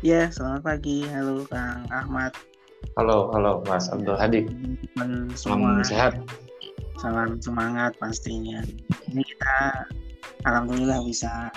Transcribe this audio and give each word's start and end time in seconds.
Ya, 0.00 0.32
selamat 0.32 0.64
pagi. 0.64 1.04
Halo 1.12 1.44
Kang 1.52 1.84
Ahmad. 1.92 2.32
Halo, 2.96 3.28
halo 3.36 3.60
Mas 3.68 3.92
Abdul 3.92 4.16
Hadi. 4.16 4.48
Teman 4.96 5.28
Salam 5.36 5.76
semua. 5.76 5.84
sehat. 5.84 6.12
Salam 6.96 7.36
semangat 7.36 7.92
pastinya. 8.00 8.64
Ini 9.12 9.20
kita 9.20 9.56
alhamdulillah 10.48 11.04
bisa 11.04 11.52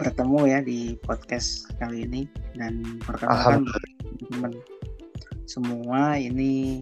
bertemu 0.00 0.40
ya 0.48 0.58
di 0.64 0.96
podcast 1.04 1.68
kali 1.76 2.08
ini 2.08 2.24
dan 2.56 2.80
perkenalkan 3.04 3.68
teman-teman 3.68 4.52
semua 5.44 6.16
ini 6.16 6.80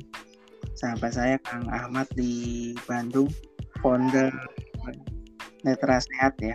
sahabat 0.79 1.19
saya 1.19 1.34
Kang 1.51 1.66
Ahmad 1.66 2.07
di 2.15 2.79
Bandung, 2.87 3.27
founder 3.83 4.30
Netra 5.66 5.98
Sehat 5.98 6.39
ya. 6.39 6.55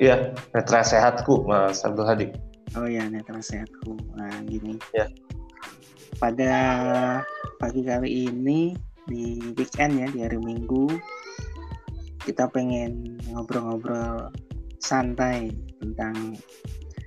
Iya, 0.00 0.32
netra 0.56 0.80
sehatku 0.82 1.44
Mas 1.44 1.84
Abdul 1.84 2.08
Hadi. 2.08 2.43
Oh 2.74 2.90
ya, 2.90 3.06
Sehatku. 3.38 3.94
Nah, 4.18 4.34
gini. 4.50 4.74
Ya. 4.90 5.06
Pada 6.18 6.54
pagi 7.62 7.86
kali 7.86 8.26
ini 8.26 8.74
di 9.06 9.38
weekend 9.54 10.02
ya, 10.02 10.06
di 10.10 10.26
hari 10.26 10.38
Minggu, 10.42 10.90
kita 12.26 12.50
pengen 12.50 13.14
ngobrol-ngobrol 13.30 14.34
santai 14.82 15.54
tentang 15.78 16.34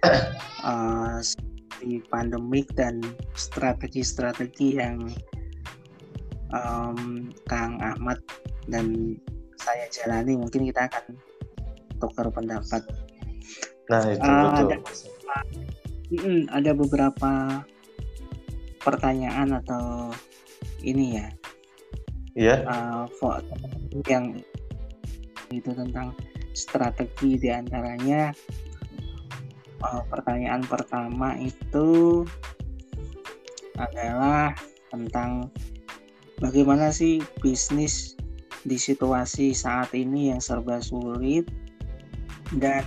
uh, 0.63 1.19
di 1.83 1.99
pandemik 2.07 2.71
dan 2.79 3.03
strategi-strategi 3.35 4.79
yang 4.79 5.03
um, 6.55 7.27
Kang 7.51 7.75
Ahmad 7.83 8.23
dan 8.71 9.19
saya 9.59 9.83
jalani. 9.91 10.39
Mungkin 10.39 10.63
kita 10.71 10.87
akan 10.87 11.19
tukar 11.99 12.31
pendapat. 12.31 12.87
Nah, 13.91 14.03
itu 14.15 14.23
Ah, 14.23 14.43
betul. 14.47 14.67
ada- 14.71 15.16
Mm-mm, 16.07 16.47
ada 16.51 16.71
beberapa 16.71 17.61
pertanyaan 18.79 19.59
atau 19.59 20.15
ini 20.79 21.19
ya. 21.19 21.27
Iya, 22.37 22.55
uh, 22.69 23.03
fo- 23.17 23.41
yang 24.05 24.39
itu 25.49 25.71
tentang 25.73 26.13
strategi 26.53 27.39
di 27.39 27.49
antaranya 27.49 28.29
uh, 29.81 30.01
pertanyaan 30.05 30.61
pertama 30.65 31.33
itu 31.37 32.21
adalah 33.77 34.53
tentang 34.89 35.49
bagaimana 36.41 36.93
sih 36.93 37.21
bisnis 37.41 38.17
di 38.65 38.77
situasi 38.77 39.53
saat 39.53 39.93
ini 39.93 40.33
yang 40.33 40.41
serba 40.41 40.81
sulit 40.81 41.47
dan 42.57 42.85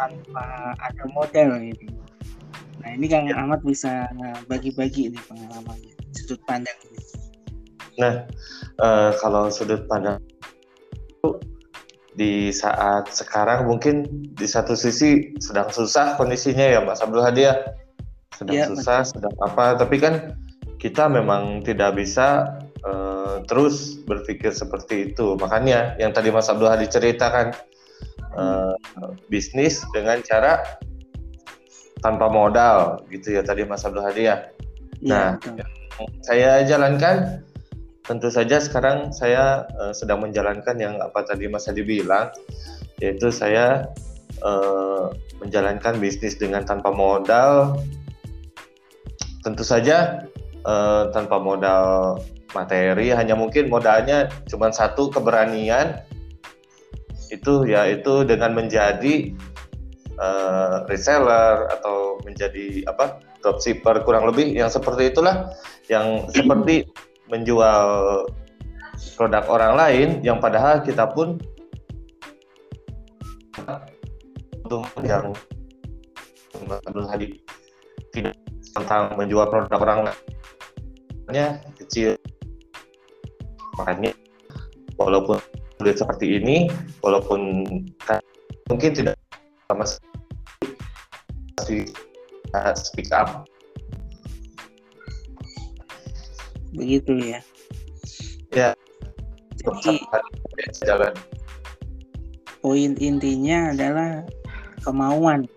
tanpa 0.00 0.72
ada 0.80 1.04
modal 1.12 1.60
gitu. 1.60 1.92
Nah 2.80 2.96
ini 2.96 3.06
Kang 3.12 3.28
Ahmad 3.28 3.60
bisa 3.60 4.08
bagi-bagi 4.48 5.12
nih 5.12 5.22
pengalamannya 5.28 5.92
sudut 6.16 6.40
pandang 6.48 6.78
ini. 6.88 7.00
Eh, 8.00 9.10
kalau 9.20 9.52
sudut 9.52 9.84
pandang 9.84 10.16
di 12.16 12.50
saat 12.50 13.08
sekarang 13.12 13.70
mungkin 13.70 14.04
di 14.34 14.44
satu 14.44 14.74
sisi 14.74 15.36
sedang 15.38 15.70
susah 15.70 16.18
kondisinya 16.18 16.66
ya 16.66 16.80
Mas 16.82 17.04
Abdul 17.04 17.22
Hadi 17.22 17.48
ya. 17.48 17.54
Sedang 18.34 18.56
Iya, 18.56 18.66
susah, 18.72 19.04
sedang 19.04 19.36
apa, 19.44 19.76
tapi 19.76 20.00
kan 20.00 20.32
kita 20.80 21.12
memang 21.12 21.60
tidak 21.60 22.00
bisa 22.00 22.56
eh, 22.80 23.44
terus 23.44 24.00
berpikir 24.08 24.48
seperti 24.48 25.12
itu. 25.12 25.36
Makanya 25.36 26.00
yang 26.00 26.16
tadi 26.16 26.32
Mas 26.32 26.48
Abdul 26.48 26.72
Hadi 26.72 26.88
ceritakan 26.88 27.52
eh, 28.36 28.74
bisnis 29.32 29.82
dengan 29.94 30.22
cara 30.22 30.62
tanpa 32.00 32.32
modal 32.32 33.04
gitu 33.12 33.36
ya 33.36 33.42
tadi 33.44 33.64
Mas 33.68 33.84
Abdul 33.84 34.04
Hadi 34.04 34.22
ya. 34.28 34.36
Iya, 35.00 35.08
Nah, 35.08 35.28
betul. 35.40 35.64
saya 36.24 36.64
jalankan 36.64 37.44
tentu 38.04 38.28
saja 38.32 38.58
sekarang 38.58 39.12
saya 39.12 39.68
eh, 39.80 39.92
sedang 39.94 40.24
menjalankan 40.24 40.76
yang 40.80 40.98
apa 40.98 41.22
tadi 41.24 41.46
Mas 41.46 41.68
Hadi 41.68 41.84
bilang 41.84 42.32
yaitu 43.00 43.28
saya 43.32 43.88
eh, 44.40 45.04
menjalankan 45.40 46.00
bisnis 46.00 46.36
dengan 46.36 46.64
tanpa 46.64 46.92
modal 46.92 47.80
tentu 49.44 49.64
saja 49.64 50.24
eh, 50.64 51.04
tanpa 51.12 51.36
modal 51.40 52.18
materi 52.50 53.14
hanya 53.14 53.38
mungkin 53.38 53.70
modalnya 53.70 54.26
cuma 54.50 54.74
satu 54.74 55.08
keberanian 55.12 56.02
itu 57.30 57.66
yaitu 57.66 58.26
dengan 58.26 58.52
menjadi 58.54 59.32
eh, 60.18 60.76
reseller 60.90 61.70
atau 61.78 62.18
menjadi 62.26 62.84
apa 62.90 63.22
dropshipper 63.40 64.04
kurang 64.04 64.28
lebih 64.28 64.52
yang 64.52 64.68
seperti 64.68 65.14
itulah 65.14 65.54
yang 65.88 66.28
seperti 66.34 66.90
menjual 67.30 67.80
produk 69.16 69.44
orang 69.48 69.72
lain 69.78 70.08
yang 70.20 70.42
padahal 70.42 70.84
kita 70.84 71.08
pun 71.08 71.40
yang 75.02 75.34
tidak 78.14 78.34
tentang 78.74 79.18
menjual 79.18 79.46
produk 79.50 79.80
orang 79.82 80.00
lainnya 80.06 81.58
kecil. 81.78 82.14
Makanya 83.78 84.14
walaupun 84.94 85.40
sulit 85.80 85.96
seperti 85.96 86.36
ini 86.36 86.68
walaupun 87.00 87.64
kan 88.04 88.20
mungkin 88.68 88.92
tidak 88.92 89.16
sama 89.72 89.88
sekali 89.88 91.88
uh, 92.52 92.76
speak 92.76 93.08
up 93.16 93.48
begitu 96.76 97.16
ya. 97.16 97.40
Ya. 98.52 98.70
Jadi 99.56 100.04
jalan 100.84 101.16
poin 102.60 102.92
intinya 103.00 103.72
adalah 103.72 104.20
kemauan. 104.84 105.48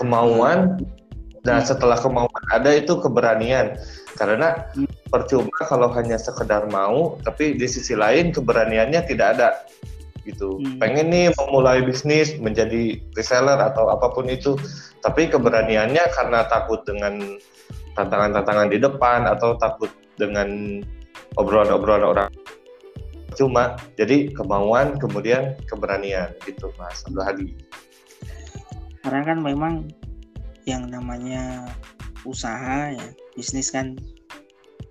kemauan 0.00 0.80
dan 1.44 1.60
setelah 1.60 2.00
kemauan 2.00 2.44
ada 2.54 2.72
itu 2.72 2.96
keberanian 3.02 3.76
karena 4.16 4.64
percuma 5.08 5.52
kalau 5.66 5.88
hanya 5.96 6.20
sekedar 6.20 6.68
mau 6.68 7.16
tapi 7.24 7.56
di 7.56 7.66
sisi 7.66 7.96
lain 7.96 8.30
keberaniannya 8.32 9.00
tidak 9.08 9.28
ada. 9.38 9.50
Gitu. 10.28 10.60
Hmm. 10.60 10.76
pengen 10.76 11.08
nih 11.08 11.32
memulai 11.40 11.80
bisnis 11.80 12.36
menjadi 12.36 13.00
reseller 13.16 13.56
atau 13.56 13.88
apa 13.88 14.12
pun 14.12 14.28
itu 14.28 14.60
tapi 15.00 15.24
keberaniannya 15.24 16.04
karena 16.12 16.44
takut 16.52 16.84
dengan 16.84 17.40
tantangan-tantangan 17.96 18.68
di 18.68 18.76
depan 18.76 19.24
atau 19.24 19.56
takut 19.56 19.88
dengan 20.20 20.80
obrolan-obrolan 21.40 22.04
orang. 22.04 22.30
Cuma 23.40 23.80
jadi 23.96 24.28
kemauan 24.36 25.00
kemudian 25.00 25.56
keberanian 25.64 26.36
gitu 26.44 26.76
mas 26.76 27.00
Abdul 27.08 27.24
Hadi 27.24 27.46
Karena 29.00 29.22
kan 29.24 29.38
memang 29.40 29.88
yang 30.68 30.92
namanya 30.92 31.72
usaha 32.28 32.92
ya, 32.92 33.08
bisnis 33.32 33.72
kan 33.72 33.96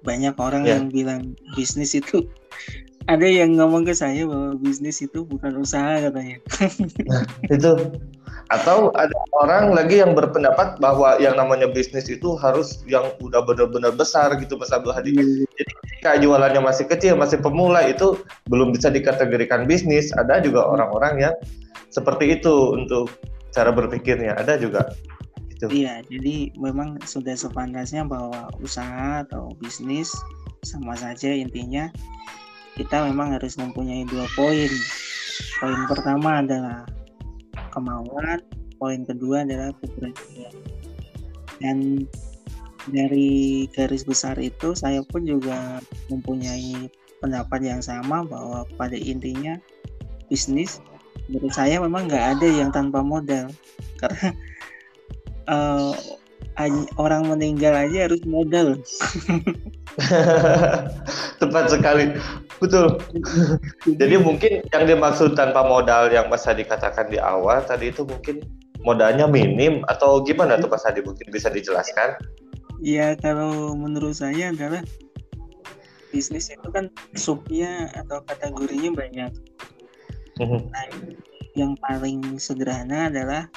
banyak 0.06 0.35
orang 0.38 0.63
Ya. 0.66 0.78
yang 0.78 0.90
bilang 0.91 1.22
bisnis 1.56 1.94
itu 1.97 2.25
ada 3.08 3.24
yang 3.24 3.56
ngomong 3.56 3.88
ke 3.88 3.96
saya 3.96 4.28
bahwa 4.28 4.59
bisnis 4.59 5.00
itu 5.00 5.24
bukan 5.24 5.56
usaha 5.63 5.96
katanya. 6.03 6.44
itu 7.47 7.72
atau 8.47 8.91
ada 8.96 9.16
orang 9.44 9.72
lagi 9.75 10.00
yang 10.03 10.12
berpendapat 10.16 10.80
bahwa 10.80 11.16
yang 11.19 11.36
namanya 11.40 11.68
bisnis 11.72 12.07
itu 12.12 12.36
harus 12.40 12.84
yang 12.88 13.07
udah 13.19 13.44
benar-benar 13.44 13.96
besar 13.96 14.36
gitu 14.40 14.59
Mas 14.59 14.72
Abdul 14.75 14.91
Hadi. 14.96 15.16
Jika 15.97 16.19
jualannya 16.19 16.59
masih 16.63 16.88
kecil, 16.88 17.16
masih 17.16 17.40
pemula 17.40 17.84
itu 17.88 18.19
belum 18.52 18.72
bisa 18.75 18.91
dikategorikan 18.91 19.68
bisnis. 19.68 20.12
Ada 20.16 20.44
juga 20.44 20.68
orang-orang 20.68 21.31
yang 21.31 21.36
seperti 21.92 22.39
itu 22.39 22.75
untuk 22.75 23.12
cara 23.56 23.72
berpikirnya. 23.72 24.36
Ada 24.36 24.60
juga. 24.60 24.88
Gitu. 25.57 25.81
Iya, 25.81 26.06
jadi 26.06 26.54
memang 26.54 27.01
sudah 27.09 27.33
sepantasnya 27.33 28.06
bahwa 28.06 28.54
usaha 28.62 29.25
atau 29.25 29.57
bisnis 29.57 30.13
sama 30.62 30.94
saja 30.94 31.33
intinya 31.33 31.89
kita 32.77 33.09
memang 33.09 33.33
harus 33.33 33.57
mempunyai 33.57 34.06
dua 34.06 34.30
poin. 34.38 34.69
Poin 35.57 35.81
pertama 35.89 36.45
adalah 36.45 36.86
kemauan, 37.74 38.38
poin 38.77 39.01
kedua 39.01 39.42
adalah 39.42 39.74
keberanian. 39.81 40.54
Dan 41.57 42.06
dari 42.94 43.65
garis 43.74 44.06
besar 44.06 44.38
itu 44.38 44.77
saya 44.77 45.01
pun 45.10 45.25
juga 45.25 45.81
mempunyai 46.13 46.86
pendapat 47.18 47.65
yang 47.65 47.81
sama 47.81 48.21
bahwa 48.30 48.62
pada 48.77 48.94
intinya 48.94 49.57
bisnis 50.30 50.77
menurut 51.27 51.50
saya 51.50 51.81
memang 51.81 52.06
nggak 52.06 52.38
ada 52.38 52.48
yang 52.48 52.69
tanpa 52.69 53.01
modal 53.01 53.50
karena 54.01 54.30
aj- 56.58 56.92
orang 56.98 57.30
meninggal 57.30 57.74
aja 57.74 58.10
harus 58.10 58.22
modal 58.28 58.76
Tepat 61.42 61.74
sekali. 61.74 62.14
betul. 62.62 63.02
Jadi 63.86 64.16
mungkin 64.22 64.62
yang 64.70 64.84
dimaksud 64.86 65.34
tanpa 65.34 65.66
modal 65.66 66.14
yang 66.14 66.30
Mas 66.30 66.46
Hadi 66.46 66.66
katakan 66.66 67.10
di 67.10 67.18
awal 67.18 67.66
tadi 67.66 67.90
itu 67.90 68.06
mungkin 68.06 68.46
modalnya 68.86 69.26
minim 69.26 69.82
atau 69.90 70.22
gimana 70.22 70.62
tuh 70.62 70.70
Mas 70.70 70.86
Hadi 70.86 71.02
mungkin 71.02 71.34
bisa 71.34 71.50
dijelaskan? 71.50 72.14
Ya 72.78 73.18
kalau 73.18 73.74
menurut 73.74 74.22
saya 74.22 74.54
adalah 74.54 74.86
bisnis 76.14 76.54
itu 76.54 76.70
kan 76.70 76.94
subnya 77.18 77.90
atau 77.98 78.22
kategorinya 78.26 78.94
banyak. 78.94 79.32
Mhm. 80.38 80.60
Nah, 80.70 80.86
yang 81.58 81.74
paling 81.82 82.38
sederhana 82.38 83.10
adalah 83.10 83.50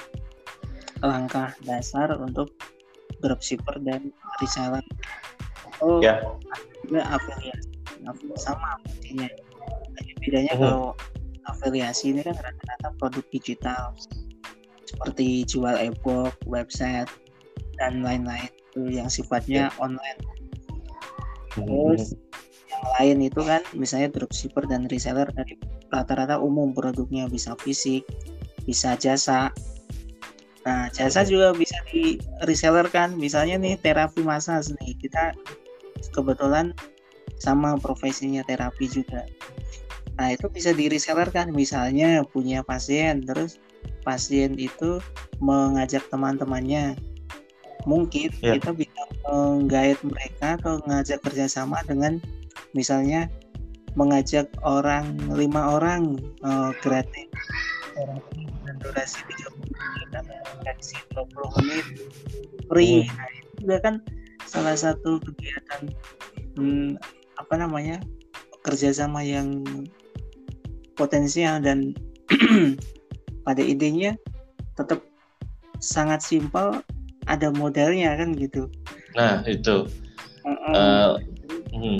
langkah 1.01 1.53
dasar 1.65 2.13
untuk 2.21 2.53
dropshipper 3.21 3.81
dan 3.85 4.13
reseller. 4.41 4.85
Oh, 5.81 6.01
Ya. 6.05 6.21
juga 6.85 7.05
afiliasi 7.09 7.69
Af- 8.05 8.21
sama 8.41 8.81
artinya. 8.81 9.29
Hanya 9.97 10.15
bedanya 10.25 10.55
Mhm. 10.57 10.61
kalau 10.65 10.87
afiliasi 11.49 12.17
ini 12.17 12.21
kan 12.25 12.37
rata-rata 12.37 12.89
produk 12.97 13.25
digital 13.29 13.93
seperti 14.89 15.45
jual 15.45 15.77
e-book, 15.77 16.33
website 16.49 17.09
dan 17.77 18.01
lain-lain 18.05 18.49
itu 18.49 19.01
yang 19.01 19.09
sifatnya 19.09 19.69
online. 19.81 20.21
Terus 21.55 22.17
yang 22.71 22.85
lain 22.99 23.19
itu 23.29 23.41
kan 23.45 23.63
misalnya 23.77 24.09
dropshipper 24.13 24.65
dan 24.69 24.89
reseller 24.89 25.29
dari 25.33 25.57
rata-rata 25.91 26.39
umum 26.41 26.73
produknya 26.73 27.27
bisa 27.29 27.55
fisik, 27.61 28.07
bisa 28.65 28.97
jasa. 28.97 29.53
Nah, 30.71 30.87
jasa 30.95 31.27
juga 31.27 31.51
bisa 31.51 31.75
di 31.91 32.23
reseller 32.47 32.87
kan. 32.87 33.19
Misalnya 33.19 33.59
nih 33.59 33.75
terapi 33.83 34.23
massage 34.23 34.71
nih. 34.79 34.95
Kita 35.03 35.35
kebetulan 36.15 36.71
sama 37.43 37.75
profesinya 37.75 38.47
terapi 38.47 38.87
juga. 38.87 39.27
Nah, 40.15 40.31
itu 40.31 40.47
bisa 40.47 40.71
di 40.71 40.87
reseller 40.87 41.27
kan. 41.35 41.51
Misalnya 41.51 42.23
punya 42.23 42.63
pasien 42.63 43.27
terus 43.27 43.59
pasien 44.07 44.55
itu 44.55 45.03
mengajak 45.43 46.07
teman-temannya. 46.07 46.95
Mungkin 47.83 48.31
Ya. 48.39 48.55
kita 48.55 48.71
bisa 48.71 49.03
menggait 49.27 49.99
mereka 50.07 50.55
atau 50.55 50.79
mengajak 50.87 51.19
kerjasama 51.27 51.83
dengan 51.83 52.23
misalnya 52.79 53.27
mengajak 53.99 54.47
orang 54.63 55.19
lima 55.35 55.75
orang 55.75 56.15
eh, 56.47 56.71
gratis 56.79 57.27
dengan 57.95 58.77
durasi 58.81 59.21
30 59.27 59.71
menit 59.71 60.09
atau 60.17 60.37
durasi 60.61 60.97
20 61.15 61.59
menit 61.63 61.87
free 62.71 63.05
Hmm. 63.05 63.17
nah 63.17 63.29
itu 63.31 63.51
juga 63.61 63.77
kan 63.83 63.95
salah 64.47 64.77
satu 64.77 65.21
kegiatan 65.23 65.83
hmm, 66.59 66.97
apa 67.39 67.55
namanya 67.59 68.03
kerjasama 68.67 69.25
yang 69.25 69.65
potensial 70.95 71.59
dan 71.63 71.97
pada 73.47 73.63
intinya 73.65 74.13
tetap 74.77 75.01
sangat 75.81 76.21
simpel 76.21 76.85
ada 77.29 77.49
modalnya 77.53 78.17
kan 78.17 78.37
gitu 78.37 78.69
Nah, 79.19 79.43
itu. 79.47 79.87
Mm-mm. 80.47 80.75
Eh, 80.75 81.11
hmm. 81.75 81.99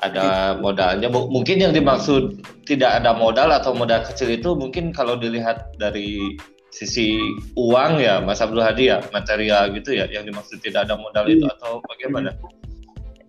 Ada 0.00 0.56
modalnya. 0.56 1.12
Mungkin 1.12 1.60
yang 1.60 1.76
dimaksud 1.76 2.40
tidak 2.64 3.04
ada 3.04 3.12
modal 3.12 3.52
atau 3.52 3.76
modal 3.76 4.00
kecil 4.08 4.32
itu 4.32 4.56
mungkin 4.56 4.96
kalau 4.96 5.20
dilihat 5.20 5.76
dari 5.76 6.40
sisi 6.72 7.20
uang 7.58 8.00
ya, 8.00 8.22
Mas 8.24 8.40
Abdul 8.40 8.64
Hadi 8.64 8.88
ya, 8.88 9.04
material 9.12 9.74
gitu 9.76 9.92
ya, 9.92 10.08
yang 10.08 10.24
dimaksud 10.24 10.62
tidak 10.64 10.88
ada 10.88 10.96
modal 10.96 11.28
itu 11.28 11.44
atau 11.58 11.84
bagaimana? 11.84 12.32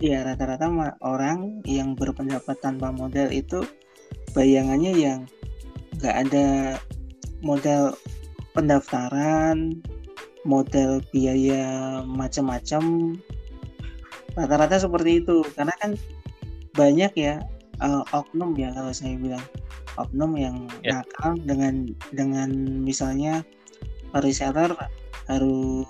Iya 0.01 0.25
rata-rata 0.25 0.65
orang 1.03 1.62
yang 1.68 1.94
berpendapat 1.94 2.57
tanpa 2.57 2.89
modal 2.89 3.29
itu 3.29 3.62
bayangannya 4.33 4.94
yang 4.97 5.19
nggak 6.00 6.15
ada 6.25 6.47
modal 7.44 7.94
pendaftaran, 8.56 9.77
modal 10.47 11.03
biaya 11.12 12.01
macam-macam. 12.07 13.13
Rata-rata 14.33 14.79
seperti 14.79 15.21
itu 15.21 15.44
karena 15.53 15.75
kan 15.77 16.00
banyak 16.75 17.12
ya 17.15 17.35
eh, 17.81 18.03
oknum 18.15 18.56
ya 18.56 18.71
kalau 18.71 18.94
saya 18.94 19.18
bilang 19.18 19.44
oknum 20.00 20.35
yang 20.39 20.57
Ya. 20.81 21.03
nakal 21.03 21.35
dengan 21.44 21.91
dengan 22.15 22.50
misalnya 22.81 23.44
reseller 24.18 24.71
harus 25.27 25.88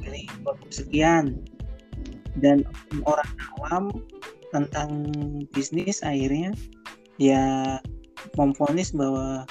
beli 0.00 0.28
produk 0.44 0.70
sekian 0.72 1.24
dan 2.40 2.64
orang 3.04 3.30
awam 3.56 3.84
tentang 4.52 5.08
bisnis 5.52 6.04
akhirnya 6.04 6.52
ya 7.20 7.76
memfonis 8.36 8.92
bahwa 8.92 9.44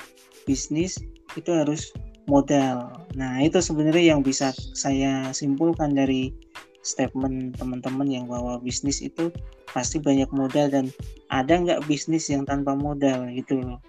bisnis 0.45 0.97
itu 1.37 1.51
harus 1.53 1.93
modal. 2.29 2.93
Nah 3.17 3.41
itu 3.41 3.61
sebenarnya 3.61 4.15
yang 4.15 4.21
bisa 4.21 4.53
saya 4.73 5.29
simpulkan 5.33 5.93
dari 5.93 6.33
statement 6.81 7.57
teman-teman 7.61 8.09
yang 8.09 8.25
bahwa 8.25 8.57
bisnis 8.57 9.01
itu 9.01 9.29
pasti 9.71 9.97
banyak 9.99 10.27
modal 10.35 10.67
dan 10.67 10.85
ada 11.31 11.55
nggak 11.55 11.87
bisnis 11.87 12.27
yang 12.27 12.43
tanpa 12.43 12.75
modal 12.75 13.27
gitu 13.31 13.59
loh. 13.59 13.79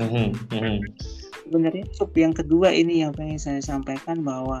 Mhm, 0.00 0.32
mhm. 0.52 0.76
Sebenarnya 1.44 1.84
sub 1.96 2.12
yang 2.16 2.32
kedua 2.32 2.72
ini 2.72 3.04
yang 3.04 3.12
pengen 3.12 3.40
saya 3.40 3.60
sampaikan 3.60 4.20
bahwa 4.24 4.60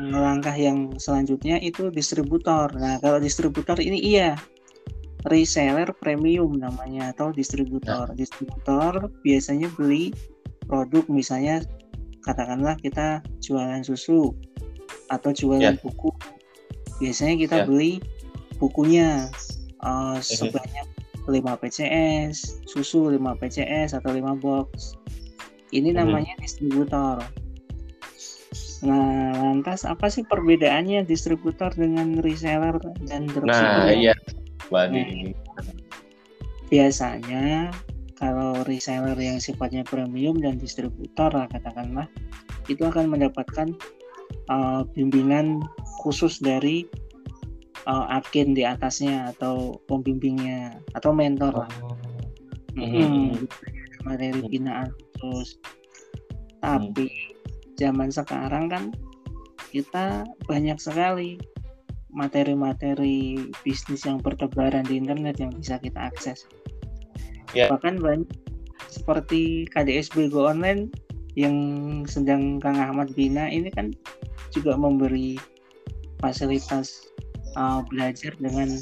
langkah 0.00 0.56
yang 0.56 0.96
selanjutnya 0.96 1.60
itu 1.60 1.92
distributor. 1.92 2.72
Nah 2.78 2.96
kalau 3.04 3.20
distributor 3.20 3.76
ini 3.76 4.00
iya 4.00 4.38
reseller 5.28 5.92
premium 6.00 6.56
namanya 6.56 7.12
atau 7.12 7.28
distributor. 7.34 8.08
Distributor 8.16 9.12
biasanya 9.20 9.68
beli 9.76 10.16
produk 10.64 11.04
misalnya 11.12 11.60
katakanlah 12.24 12.76
kita 12.80 13.20
jualan 13.44 13.84
susu 13.84 14.32
atau 15.12 15.30
jualan 15.34 15.76
Ya. 15.76 15.82
buku. 15.82 16.08
Biasanya 17.00 17.34
kita 17.40 17.56
Ya. 17.62 17.66
beli 17.66 17.98
bukunya 18.60 19.26
eh, 19.80 20.18
sebanyak 20.20 20.86
5 21.24 21.56
PCS, 21.56 22.60
susu 22.68 23.08
5 23.08 23.32
PCS 23.32 23.96
atau 23.96 24.12
5 24.12 24.36
box. 24.36 24.92
Ini 25.72 25.90
Mhm. 25.90 25.96
namanya 25.96 26.34
distributor. 26.36 27.24
Nah, 28.80 29.32
lantas 29.36 29.84
apa 29.84 30.08
sih 30.08 30.24
perbedaannya 30.24 31.04
distributor 31.04 31.72
dengan 31.72 32.20
reseller 32.20 32.76
dan 33.04 33.24
dropshipper? 33.28 33.88
Nah, 33.88 33.92
iya. 33.92 34.12
Wadi. 34.68 35.32
biasanya 36.70 37.74
kalau 38.14 38.62
reseller 38.62 39.18
yang 39.18 39.42
sifatnya 39.42 39.82
premium 39.82 40.38
dan 40.38 40.54
distributor 40.54 41.34
lah 41.34 41.50
katakanlah 41.50 42.06
itu 42.70 42.86
akan 42.86 43.10
mendapatkan 43.10 43.74
uh, 44.48 44.82
bimbingan 44.94 45.62
khusus 46.02 46.40
dari 46.40 46.86
uh, 47.86 48.06
agen 48.10 48.52
di 48.56 48.66
atasnya 48.66 49.32
atau 49.36 49.78
pembimbingnya 49.86 50.78
atau 50.96 51.12
mentor 51.14 51.66
lah. 51.66 51.72
Mhm. 52.78 53.02
Mm, 53.02 53.32
materi 54.06 54.40
binaan 54.48 54.90
khusus 55.18 55.58
tapi 56.60 57.08
zaman 57.80 58.12
sekarang 58.12 58.68
kan 58.68 58.84
kita 59.72 60.28
banyak 60.44 60.76
sekali 60.76 61.40
materi-materi 62.10 63.38
bisnis 63.62 64.04
yang 64.04 64.20
bertebaran 64.20 64.84
di 64.84 64.98
internet 64.98 65.40
yang 65.40 65.54
bisa 65.56 65.80
kita 65.80 66.10
akses. 66.10 66.44
Ya. 67.50 67.66
bahkan 67.66 67.98
banyak 67.98 68.30
seperti 68.86 69.66
KDSB 69.74 70.30
Go 70.30 70.46
Online 70.46 70.86
yang 71.34 71.56
sedang 72.06 72.62
Kang 72.62 72.78
Ahmad 72.78 73.10
bina 73.18 73.50
ini 73.50 73.74
kan 73.74 73.90
juga 74.52 74.76
memberi 74.76 75.38
fasilitas 76.20 77.08
uh, 77.56 77.80
belajar 77.88 78.36
dengan 78.38 78.76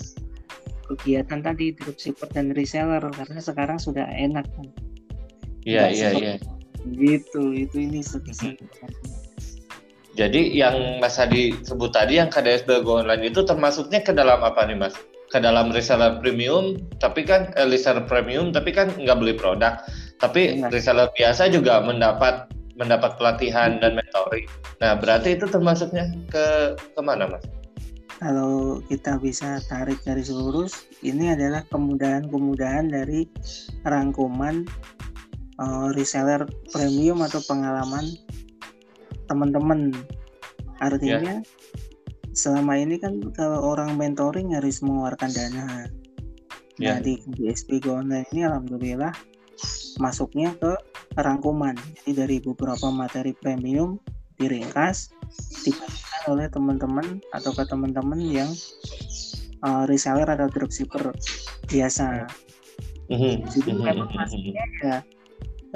kegiatan 0.89 1.45
tadi 1.45 1.77
dropshipper 1.77 2.33
dan 2.33 2.57
reseller 2.57 3.05
karena 3.13 3.41
sekarang 3.41 3.77
sudah 3.77 4.09
enak 4.17 4.49
kan 4.57 4.69
Iya, 5.69 5.85
iya, 5.93 6.09
iya. 6.17 6.35
gitu 6.97 7.53
itu 7.53 7.77
ini 7.77 8.01
sedikit 8.01 8.57
Jadi 10.17 10.51
yang 10.51 10.99
Mas 10.99 11.15
Hadi 11.15 11.55
sebut 11.63 11.95
tadi 11.95 12.19
yang 12.19 12.27
KDSB 12.27 12.83
Go 12.83 12.99
Online 13.05 13.31
itu 13.31 13.45
termasuknya 13.47 14.03
ke 14.03 14.11
dalam 14.11 14.43
apa 14.43 14.67
nih 14.67 14.75
Mas? 14.75 14.99
Ke 15.31 15.39
dalam 15.39 15.71
reseller 15.71 16.19
premium, 16.19 16.75
tapi 16.99 17.23
kan 17.23 17.55
eh, 17.55 17.69
reseller 17.69 18.03
premium, 18.09 18.51
tapi 18.51 18.75
kan 18.75 18.91
nggak 18.99 19.15
beli 19.15 19.39
produk. 19.39 19.79
Tapi 20.19 20.59
Enggak. 20.59 20.75
reseller 20.75 21.09
biasa 21.15 21.55
juga 21.55 21.79
mendapat 21.87 22.51
mendapat 22.79 23.19
pelatihan 23.19 23.83
dan 23.83 23.99
mentoring. 23.99 24.47
Nah 24.79 24.95
berarti 24.97 25.35
itu 25.35 25.51
termasuknya 25.51 26.15
ke 26.31 26.79
ke 26.79 27.01
mana 27.03 27.27
Mas? 27.27 27.43
kalau 28.19 28.83
kita 28.91 29.15
bisa 29.23 29.63
tarik 29.71 30.03
dari 30.03 30.27
lurus 30.27 30.91
ini 31.07 31.31
adalah 31.31 31.63
kemudahan-kemudahan 31.71 32.91
dari 32.91 33.31
rangkuman 33.87 34.67
uh, 35.63 35.95
reseller 35.95 36.43
premium 36.75 37.23
atau 37.23 37.39
pengalaman 37.47 38.19
teman-teman 39.31 39.95
artinya 40.83 41.43
selama 42.35 42.79
ini 42.79 42.99
kan 42.99 43.23
kalau 43.35 43.75
orang 43.75 43.99
mentoring 43.99 44.55
harus 44.55 44.79
mengeluarkan 44.83 45.31
dana. 45.35 45.87
Ya. 46.79 46.95
Nah 46.95 46.99
di 47.03 47.19
GSP 47.35 47.83
Go 47.83 47.99
Online 47.99 48.27
ini 48.31 48.47
alhamdulillah 48.47 49.11
masuknya 49.99 50.55
ke 50.63 50.79
rangkuman. 51.19 51.75
Jadi 52.03 52.11
dari 52.15 52.37
beberapa 52.39 52.89
materi 52.95 53.35
premium 53.35 53.99
diringkas 54.39 55.11
dibagikan 55.67 56.23
oleh 56.31 56.47
teman-teman 56.49 57.19
atau 57.35 57.51
ke 57.51 57.67
teman-teman 57.67 58.21
yang 58.23 58.51
uh, 59.67 59.85
reseller 59.91 60.29
atau 60.31 60.47
dropshipper 60.47 61.11
biasa. 61.67 62.31
Mhm, 63.09 63.35
Jadi 63.51 63.71
mhm, 63.73 63.83
memang 63.83 64.09
mhm, 64.09 64.39
mhm. 64.39 64.53
ya 64.85 64.97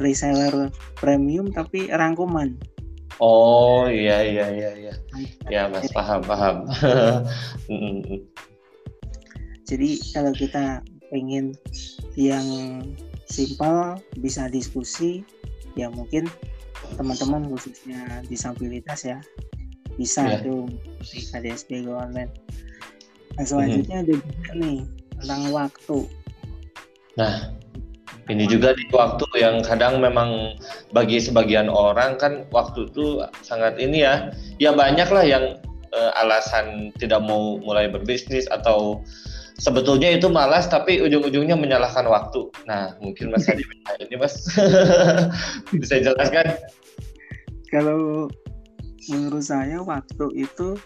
reseller 0.01 0.73
premium 0.97 1.51
tapi 1.53 1.91
rangkuman. 1.91 2.57
Oh 3.21 3.87
iya 3.87 4.25
iya 4.25 4.47
iya 4.51 4.71
iya. 4.79 4.95
Ya 5.51 5.63
Mas 5.69 5.91
paham 5.93 6.23
paham. 6.25 6.57
Mhm, 7.73 7.93
mhm. 8.03 8.19
Jadi 9.63 9.97
kalau 10.13 10.33
kita 10.37 10.85
pengen 11.09 11.57
yang 12.19 12.45
simpel 13.33 13.97
bisa 14.21 14.53
diskusi 14.53 15.25
ya 15.73 15.89
mungkin 15.89 16.29
teman-teman 17.01 17.49
khususnya 17.49 18.21
disabilitas 18.29 19.09
ya 19.09 19.19
bisa 19.97 20.25
Ya. 20.25 20.41
tuh 20.41 20.69
di 21.05 21.21
KDSP 21.33 21.85
Go 21.85 21.97
Online. 22.01 22.33
Nah 23.37 23.45
selanjutnya 23.45 24.05
ada 24.05 24.15
juga 24.17 24.51
nih 24.57 24.79
tentang 25.21 25.43
waktu. 25.53 25.99
Nah, 27.21 27.53
ini 28.33 28.45
juga 28.49 28.73
di 28.73 28.89
waktu 28.89 29.25
yang 29.37 29.61
kadang 29.61 30.01
memang 30.01 30.57
bagi 30.97 31.21
sebagian 31.21 31.69
orang 31.69 32.17
kan 32.17 32.49
waktu 32.53 32.89
itu 32.89 33.21
sangat 33.45 33.77
ini 33.77 34.05
ya. 34.05 34.33
Ya 34.57 34.73
banyak 34.73 35.09
lah 35.13 35.25
yang 35.25 35.45
eh, 35.93 36.11
alasan 36.25 36.89
tidak 36.97 37.21
mau 37.21 37.61
mulai 37.61 37.89
berbisnis 37.93 38.49
atau 38.49 39.05
sebetulnya 39.59 40.15
itu 40.17 40.29
malas 40.31 40.69
tapi 40.69 41.01
ujung-ujungnya 41.03 41.57
menyalahkan 41.57 42.07
waktu. 42.09 42.49
Nah, 42.65 42.97
mungkin 43.01 43.33
Mas 43.33 43.49
Hadi 43.49 43.65
ini 44.09 44.17
Mas 44.17 44.35
bisa 45.83 46.01
jelaskan? 46.01 46.57
Kalau 47.73 48.29
menurut 49.11 49.43
saya 49.43 49.83
waktu 49.83 50.27
itu 50.47 50.79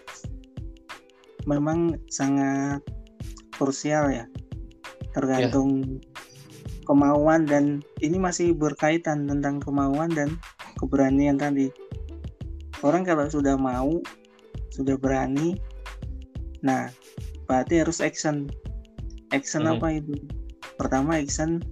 memang 1.45 1.95
sangat 2.11 2.81
krusial 3.55 4.11
ya 4.11 4.25
tergantung 5.15 6.01
kemauan 6.85 7.43
dan 7.47 7.81
ini 7.99 8.21
masih 8.21 8.53
berkaitan 8.53 9.25
tentang 9.25 9.59
kemauan 9.59 10.13
dan 10.13 10.37
keberanian 10.77 11.35
tadi 11.35 11.73
orang 12.85 13.03
kalau 13.03 13.25
sudah 13.27 13.57
mau 13.57 13.97
sudah 14.71 14.93
berani 14.95 15.57
nah 16.61 16.91
berarti 17.47 17.81
harus 17.81 18.03
action 18.03 18.51
action 19.31 19.63
Mhm. 19.65 19.71
apa 19.79 19.87
itu 19.97 20.13
pertama 20.77 21.17
action 21.17 21.63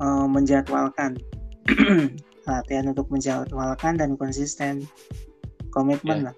eh, 0.00 0.26
menjadwalkan 0.26 1.16
latihan 2.48 2.86
untuk 2.90 3.06
menjadwalkan 3.12 4.00
dan 4.00 4.16
konsisten 4.16 4.88
komitmen 5.70 6.24
Ya. 6.24 6.26
lah 6.32 6.36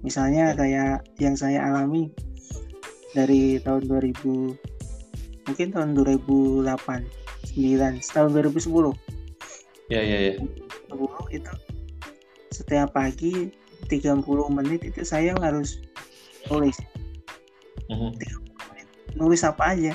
misalnya 0.00 0.44
Ya. 0.52 0.56
kayak 0.56 0.94
yang 1.20 1.36
saya 1.36 1.60
alami 1.68 2.08
dari 3.12 3.60
tahun 3.60 3.86
2000 3.86 4.56
mungkin 5.44 5.68
tahun 5.70 5.90
2008 5.92 7.04
9 7.54 8.00
tahun 8.00 8.30
2010 8.32 8.96
Ya 9.92 10.00
ya 10.00 10.32
ya. 10.32 10.34
10 10.88 11.28
itu 11.28 11.52
setiap 12.48 12.96
pagi 12.96 13.52
30 13.92 14.48
menit 14.48 14.80
itu 14.80 15.04
saya 15.04 15.36
harus 15.36 15.84
nulis 16.48 16.80
Mhm. 17.92 18.16
nulis 19.14 19.46
apa 19.46 19.76
aja 19.76 19.92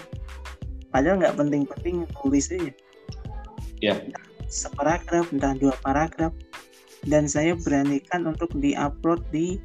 padahal 0.90 1.20
nggak 1.20 1.36
penting-penting 1.36 2.08
nulis 2.24 2.48
aja 2.54 2.72
Ya. 3.80 3.96
separagraf 4.48 5.32
entah 5.32 5.56
dua 5.56 5.76
paragraf 5.84 6.32
dan 7.08 7.28
saya 7.28 7.56
beranikan 7.56 8.28
untuk 8.28 8.52
diupload 8.60 9.24
di 9.32 9.60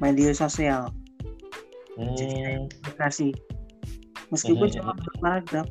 media 0.00 0.32
sosial 0.32 0.88
Hmm, 1.92 2.68
aplikasi 2.80 3.36
meskipun 4.32 4.72
Mhm. 4.72 4.74
cuma 4.80 4.92
dua 4.96 5.14
paragraf 5.20 5.68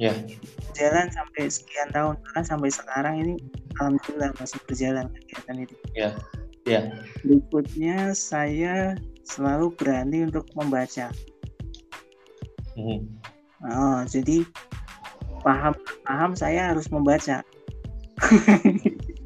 Ya. 0.00 0.10
jalan 0.74 1.06
sampai 1.14 1.46
sekian 1.46 1.90
tahun 1.94 2.18
bahkan 2.26 2.42
sampai 2.42 2.70
sekarang 2.74 3.14
ini 3.22 3.34
alhamdulillah 3.78 4.34
masih 4.42 4.58
berjalan 4.66 5.06
kegiatan 5.14 5.56
itu 5.62 5.76
Ya. 5.94 6.10
Ya. 6.66 6.80
berikutnya 7.22 8.10
saya 8.14 8.98
selalu 9.26 9.72
berani 9.78 10.26
untuk 10.28 10.46
membaca 10.54 11.10
Mhm. 12.72 13.04
oh, 13.68 14.00
jadi 14.08 14.46
paham 15.44 15.74
paham 16.08 16.32
saya 16.32 16.72
harus 16.72 16.88
membaca 16.88 17.44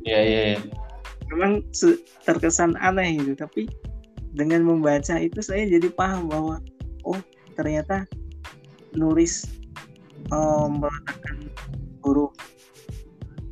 Ya 0.03 0.19
ya 0.23 0.41
ya. 0.55 0.59
memang 1.31 1.63
terkesan 2.25 2.75
aneh 2.79 3.19
gitu 3.21 3.35
tapi 3.37 3.67
dengan 4.35 4.63
membaca 4.67 5.17
itu 5.19 5.39
saya 5.43 5.67
jadi 5.67 5.89
paham 5.93 6.27
bahwa 6.31 6.59
oh 7.07 7.19
ternyata 7.55 8.05
nulis 8.95 9.47
um, 10.31 10.81
meletakkan 10.83 11.51
huruf 12.03 12.33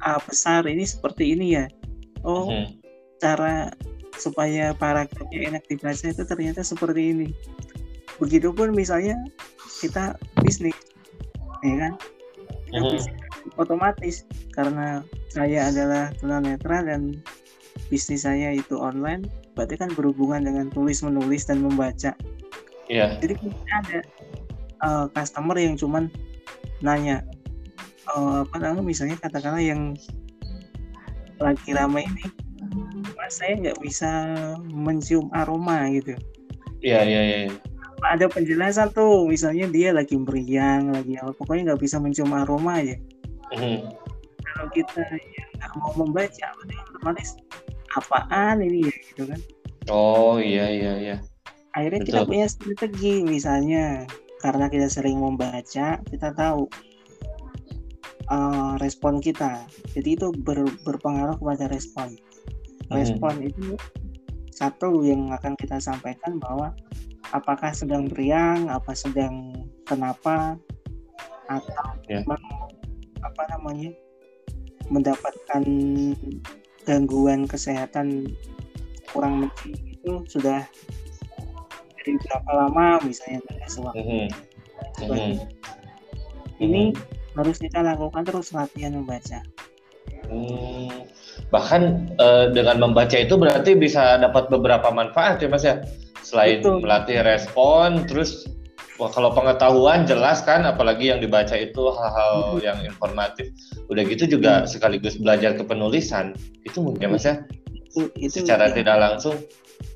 A 0.04 0.20
besar 0.20 0.68
ini 0.68 0.84
seperti 0.84 1.32
ini 1.32 1.56
ya 1.56 1.64
oh 2.24 2.50
Mhm. 2.50 2.66
cara 3.20 3.70
supaya 4.16 4.72
paragrafnya 4.76 5.50
enak 5.54 5.62
dibaca 5.66 6.06
itu 6.10 6.22
ternyata 6.24 6.60
seperti 6.62 7.10
ini 7.14 7.28
begitupun 8.22 8.70
misalnya 8.72 9.18
kita 9.82 10.14
bisnis 10.42 10.76
ya 11.66 11.88
kan 11.88 11.94
Kita 12.70 12.80
Mhm. 12.82 12.90
bisnis 12.90 13.22
otomatis 13.54 14.16
karena 14.50 15.06
saya 15.30 15.70
adalah 15.70 16.10
tunanetra 16.18 16.82
dan 16.82 17.22
bisnis 17.86 18.26
saya 18.26 18.50
itu 18.54 18.74
online 18.78 19.26
berarti 19.54 19.78
kan 19.78 19.90
berhubungan 19.94 20.42
dengan 20.42 20.66
tulis 20.74 21.02
menulis 21.02 21.46
dan 21.46 21.62
membaca 21.62 22.14
Ya. 22.84 23.16
jadi 23.16 23.32
kita 23.40 23.64
ada 23.80 23.98
uh, 24.84 25.06
customer 25.16 25.56
yang 25.56 25.72
cuman 25.78 26.12
nanya 26.84 27.24
uh, 28.12 28.44
apa 28.44 28.56
namanya 28.60 28.84
misalnya 28.84 29.16
katakanlah 29.16 29.64
yang 29.64 29.96
lagi 31.40 31.70
ramai 31.72 32.04
ini 32.04 32.28
saya 33.30 33.52
nggak 33.60 33.78
bisa 33.80 34.10
mencium 34.64 35.28
aroma 35.32 35.88
gitu 35.90 36.14
Ya 36.84 37.00
ya 37.00 37.22
ya. 37.24 37.52
ada 38.04 38.28
penjelasan 38.28 38.92
tuh 38.92 39.24
misalnya 39.24 39.64
dia 39.72 39.88
lagi 39.90 40.20
meriang 40.20 40.92
lagi 40.92 41.16
apa 41.16 41.32
pokoknya 41.32 41.72
nggak 41.72 41.80
bisa 41.80 41.96
mencium 41.96 42.32
aroma 42.32 42.80
ya 42.80 42.96
Mhm. 43.54 43.88
kalau 44.44 44.66
kita 44.72 45.00
nggak 45.56 45.72
mau 45.78 45.92
membaca 45.96 46.46
otomatis 46.92 47.36
apaan 47.94 48.60
ini 48.60 48.88
ya 48.88 48.96
gitu 49.12 49.24
kan 49.28 49.40
Oh 49.88 50.40
iya 50.40 50.68
iya 50.68 50.92
iya. 50.96 51.16
akhirnya 51.72 52.00
kita 52.04 52.18
Betul. 52.24 52.30
punya 52.32 52.46
strategi 52.48 53.14
misalnya 53.20 54.04
karena 54.40 54.68
kita 54.68 54.88
sering 54.88 55.20
membaca 55.20 56.00
kita 56.04 56.28
tahu 56.32 56.68
uh, 58.28 58.74
respon 58.80 59.20
kita 59.20 59.64
jadi 59.92 60.16
itu 60.16 60.28
ber- 60.40 60.76
berpengaruh 60.84 61.36
kepada 61.36 61.68
respon 61.68 62.12
Mhm. 62.88 62.94
respon 62.94 63.34
itu 63.42 63.66
satu 64.54 65.02
yang 65.02 65.34
akan 65.34 65.58
kita 65.58 65.82
sampaikan 65.82 66.38
bahwa 66.38 66.70
apakah 67.32 67.74
sedang 67.74 68.06
beriang 68.06 68.70
apa 68.70 68.94
sedang 68.94 69.50
kenapa 69.82 70.54
atau 71.50 71.74
Ya. 72.06 72.20
memang 72.22 72.40
apa 73.24 73.42
namanya 73.56 73.90
mendapatkan 74.92 75.64
gangguan 76.84 77.48
kesehatan 77.48 78.28
kurang 79.10 79.48
lebih 79.48 79.74
itu 79.96 80.12
sudah 80.28 80.68
dari 81.96 82.12
berapa 82.20 82.50
lama 82.52 83.00
misalnya 83.02 83.40
dari 83.48 83.64
sewaktu 83.66 84.04
Mhm. 84.04 84.28
Mhm. 85.08 85.32
ini 86.60 86.82
Mhm. 86.92 87.34
harus 87.34 87.56
kita 87.58 87.80
lakukan 87.80 88.22
terus 88.22 88.52
latihan 88.52 88.94
membaca 88.94 89.40
Hmm, 90.24 91.04
bahkan 91.54 92.10
eh, 92.18 92.50
dengan 92.50 92.82
membaca 92.82 93.14
itu 93.14 93.38
berarti 93.38 93.78
bisa 93.78 94.18
dapat 94.18 94.50
beberapa 94.50 94.90
manfaat 94.90 95.38
ya 95.38 95.46
mas 95.46 95.62
ya? 95.62 95.78
Selain 96.26 96.66
Betul. 96.66 96.82
melatih 96.82 97.22
respon 97.22 98.10
terus 98.10 98.50
wah 98.98 99.06
kalau 99.14 99.30
pengetahuan 99.30 100.02
jelas 100.02 100.42
kan 100.42 100.66
apalagi 100.66 101.14
yang 101.14 101.22
dibaca 101.22 101.54
itu 101.54 101.94
hal-hal 101.94 102.58
yang 102.58 102.82
informatif. 102.82 103.54
Udah 103.86 104.02
gitu 104.02 104.26
juga 104.26 104.66
sekaligus 104.66 105.14
belajar 105.14 105.54
kepenulisan 105.54 106.34
itu 106.66 106.82
mungkin 106.82 107.06
ya 107.06 107.14
mas 107.14 107.22
ya? 107.22 107.38
Itu 107.70 108.10
itu 108.18 108.42
secara 108.42 108.74
ya, 108.74 108.82
tidak 108.82 108.96
langsung. 108.98 109.38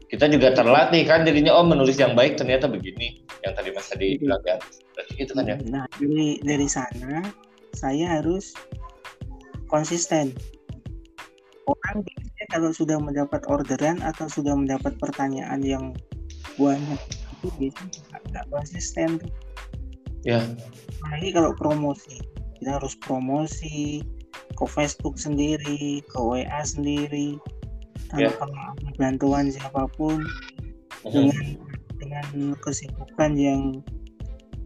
Kita 0.08 0.30
juga 0.30 0.54
terlatih 0.54 1.04
kan 1.04 1.26
jadinya 1.26 1.58
oh 1.58 1.66
menulis 1.66 1.98
yang 1.98 2.14
baik 2.14 2.38
ternyata 2.38 2.70
begini 2.70 3.18
yang 3.42 3.52
tadi 3.58 3.74
mas 3.74 3.90
tadi 3.90 4.14
Betul. 4.14 4.30
bilang 4.30 4.42
ya. 4.46 4.56
Berarti 4.94 5.12
gitu 5.18 5.32
kan 5.34 5.44
ya? 5.50 5.56
Nah 5.66 5.84
dari 5.98 6.38
dari 6.38 6.68
sana 6.70 7.26
saya 7.74 8.22
harus 8.22 8.54
konsisten 9.66 10.32
orang 11.68 11.96
biasanya 12.00 12.46
kalau 12.48 12.70
sudah 12.72 12.96
mendapat 12.96 13.44
orderan 13.52 14.00
atau 14.00 14.26
sudah 14.26 14.56
mendapat 14.56 14.96
pertanyaan 14.96 15.60
yang 15.60 15.92
banyak 16.56 17.00
itu 17.38 17.46
biasanya 17.60 18.18
nggak 18.32 18.46
konsisten 18.50 19.20
tuh 19.20 19.32
ya 20.26 20.42
apalagi 20.98 21.28
kalau 21.30 21.52
promosi 21.54 22.18
kita 22.58 22.80
harus 22.82 22.94
promosi 22.98 24.02
ke 24.58 24.64
Facebook 24.66 25.14
sendiri 25.20 26.02
ke 26.02 26.18
WA 26.18 26.62
sendiri 26.66 27.38
tanpa 28.10 28.50
yeah. 28.50 28.94
bantuan 28.98 29.52
siapa 29.52 29.86
pun 29.94 30.24
uh-huh. 31.06 31.12
dengan 31.12 31.46
dengan 31.98 32.26
kesibukan 32.64 33.38
yang 33.38 33.62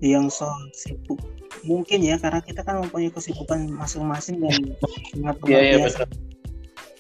yang 0.03 0.27
so 0.33 0.49
sibuk 0.75 1.21
mungkin 1.63 2.03
ya 2.03 2.19
karena 2.19 2.43
kita 2.43 2.67
kan 2.67 2.83
mempunyai 2.83 3.13
kesibukan 3.15 3.71
masing-masing 3.71 4.43
dan 4.43 4.57
sangat 5.15 5.37
luar 5.47 5.51
yeah, 5.63 5.79
biasa. 5.79 6.03
Yeah, 6.03 6.32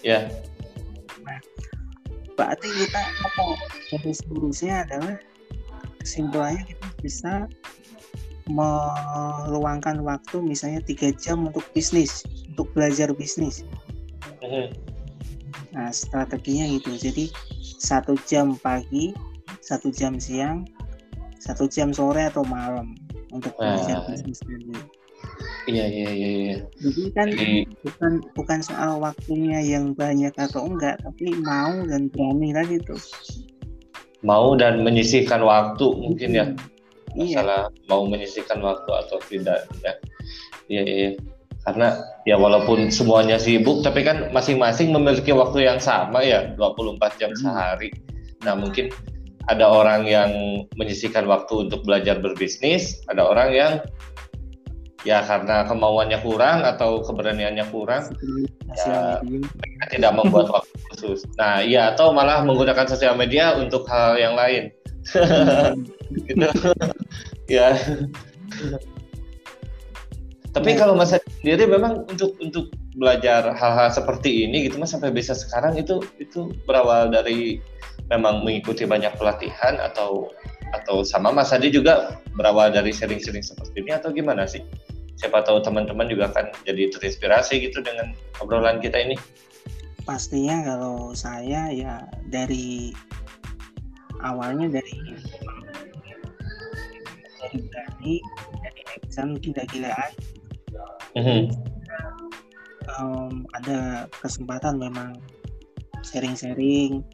Ya. 0.03 0.29
Nah, 1.23 1.39
berarti 2.35 2.69
kita 2.69 3.01
apa 3.23 3.43
dari 3.95 4.13
seluruhnya 4.13 4.83
adalah 4.87 5.17
kesimpulannya 6.03 6.63
kita 6.67 6.89
bisa 7.01 7.33
meluangkan 8.51 10.03
waktu 10.03 10.43
misalnya 10.43 10.83
tiga 10.83 11.15
jam 11.15 11.47
untuk 11.47 11.63
bisnis 11.71 12.27
untuk 12.51 12.67
belajar 12.75 13.15
bisnis. 13.15 13.63
Uh-huh. 14.43 14.67
Nah 15.73 15.95
strateginya 15.95 16.67
gitu. 16.67 16.99
Jadi 16.99 17.31
satu 17.79 18.19
jam 18.27 18.59
pagi, 18.59 19.15
satu 19.63 19.95
jam 19.95 20.19
siang, 20.19 20.67
satu 21.39 21.71
jam 21.71 21.95
sore 21.95 22.27
atau 22.27 22.43
malam 22.43 22.99
untuk 23.31 23.55
belajar 23.55 24.03
bisnis 24.11 24.43
dulu. 24.43 24.75
Iya 25.71 25.85
iya 25.87 26.11
iya. 26.11 26.31
iya. 26.35 26.57
Jadi 26.83 27.03
kan 27.15 27.29
Jadi... 27.31 27.51
bukan 27.87 28.13
bukan 28.35 28.59
soal 28.61 28.99
waktunya 28.99 29.63
yang 29.63 29.95
banyak 29.95 30.35
atau 30.35 30.67
enggak, 30.67 30.99
tapi 31.03 31.35
mau 31.39 31.73
dan 31.87 32.11
berani 32.11 32.51
tadi 32.51 32.77
tuh. 32.83 32.99
Mau 34.23 34.55
dan 34.59 34.83
menyisihkan 34.83 35.43
waktu 35.43 35.87
mungkin 35.99 36.31
ya. 36.35 36.47
Iya. 37.15 37.43
Masalah 37.43 37.63
iya. 37.71 37.87
mau 37.87 38.03
menyisihkan 38.09 38.59
waktu 38.63 38.91
atau 38.91 39.19
tidak 39.31 39.69
ya. 39.83 39.95
Iya 40.67 40.83
iya. 40.83 41.11
Karena 41.63 41.95
ya 42.27 42.35
walaupun 42.35 42.91
semuanya 42.91 43.39
sibuk 43.39 43.87
tapi 43.87 44.03
kan 44.03 44.35
masing-masing 44.35 44.91
memiliki 44.91 45.31
waktu 45.31 45.71
yang 45.71 45.79
sama 45.79 46.27
ya 46.27 46.51
24 46.59 47.21
jam 47.23 47.31
hmm. 47.31 47.39
sehari. 47.39 47.91
Nah, 48.43 48.59
mungkin 48.59 48.91
ada 49.51 49.67
orang 49.67 50.07
yang 50.07 50.31
menyisihkan 50.79 51.27
waktu 51.27 51.67
untuk 51.67 51.83
belajar 51.83 52.19
berbisnis, 52.23 53.03
ada 53.11 53.27
orang 53.27 53.51
yang 53.55 53.73
ya 55.03 55.23
karena 55.27 55.67
kemauannya 55.67 56.19
kurang 56.23 56.63
atau 56.63 57.03
keberaniannya 57.03 57.67
kurang 57.75 58.15
ya 58.79 59.19
mereka 59.23 59.85
tidak 59.91 60.13
membuat 60.15 60.47
waktu 60.55 60.77
khusus. 60.91 61.27
Nah 61.35 61.63
iya 61.63 61.95
atau 61.95 62.15
malah 62.15 62.47
menggunakan 62.47 62.87
sosial 62.87 63.19
media 63.19 63.59
untuk 63.59 63.87
hal 63.91 64.19
yang 64.19 64.39
lain. 64.39 64.71
Gitu. 66.13 66.45
Ya. 67.49 67.73
Tapi 70.53 70.77
kalau 70.77 70.93
mas 70.93 71.17
sendiri 71.41 71.65
memang 71.65 72.05
untuk 72.05 72.37
untuk 72.45 72.69
belajar 73.01 73.57
hal-hal 73.57 73.89
seperti 73.89 74.45
ini 74.45 74.69
gitu 74.69 74.77
mas 74.77 74.93
sampai 74.93 75.09
bisa 75.09 75.33
sekarang 75.33 75.81
itu 75.81 76.05
itu 76.21 76.53
berawal 76.69 77.09
dari 77.09 77.65
memang 78.13 78.45
mengikuti 78.45 78.85
banyak 78.85 79.17
pelatihan 79.17 79.81
atau 79.81 80.29
atau 80.73 81.05
sama 81.05 81.33
Mas 81.33 81.53
Adi 81.53 81.69
juga 81.69 82.17
berawal 82.33 82.73
dari 82.73 82.93
sering-sering 82.93 83.45
seperti 83.45 83.85
ini 83.85 83.93
atau 83.93 84.09
gimana 84.13 84.49
sih? 84.49 84.65
Siapa 85.23 85.47
tahu 85.47 85.63
teman-teman 85.63 86.11
juga 86.11 86.35
akan 86.35 86.51
jadi 86.67 86.91
terinspirasi 86.91 87.63
gitu 87.63 87.79
dengan 87.79 88.11
obrolan 88.43 88.83
kita 88.83 88.99
ini. 88.99 89.15
Pastinya 90.03 90.67
kalau 90.67 91.15
saya 91.15 91.71
ya 91.71 92.03
dari 92.27 92.91
awalnya 94.27 94.67
dari 94.67 94.99
dari 97.39 97.59
berani 97.71 98.15
dari 98.67 98.83
action 98.99 99.39
gila-gilaan 99.39 100.13
mm-hmm. 101.19 101.43
um, 102.99 103.47
ada 103.55 104.11
kesempatan 104.23 104.83
memang 104.83 105.19
sharing-sharing 106.03 107.07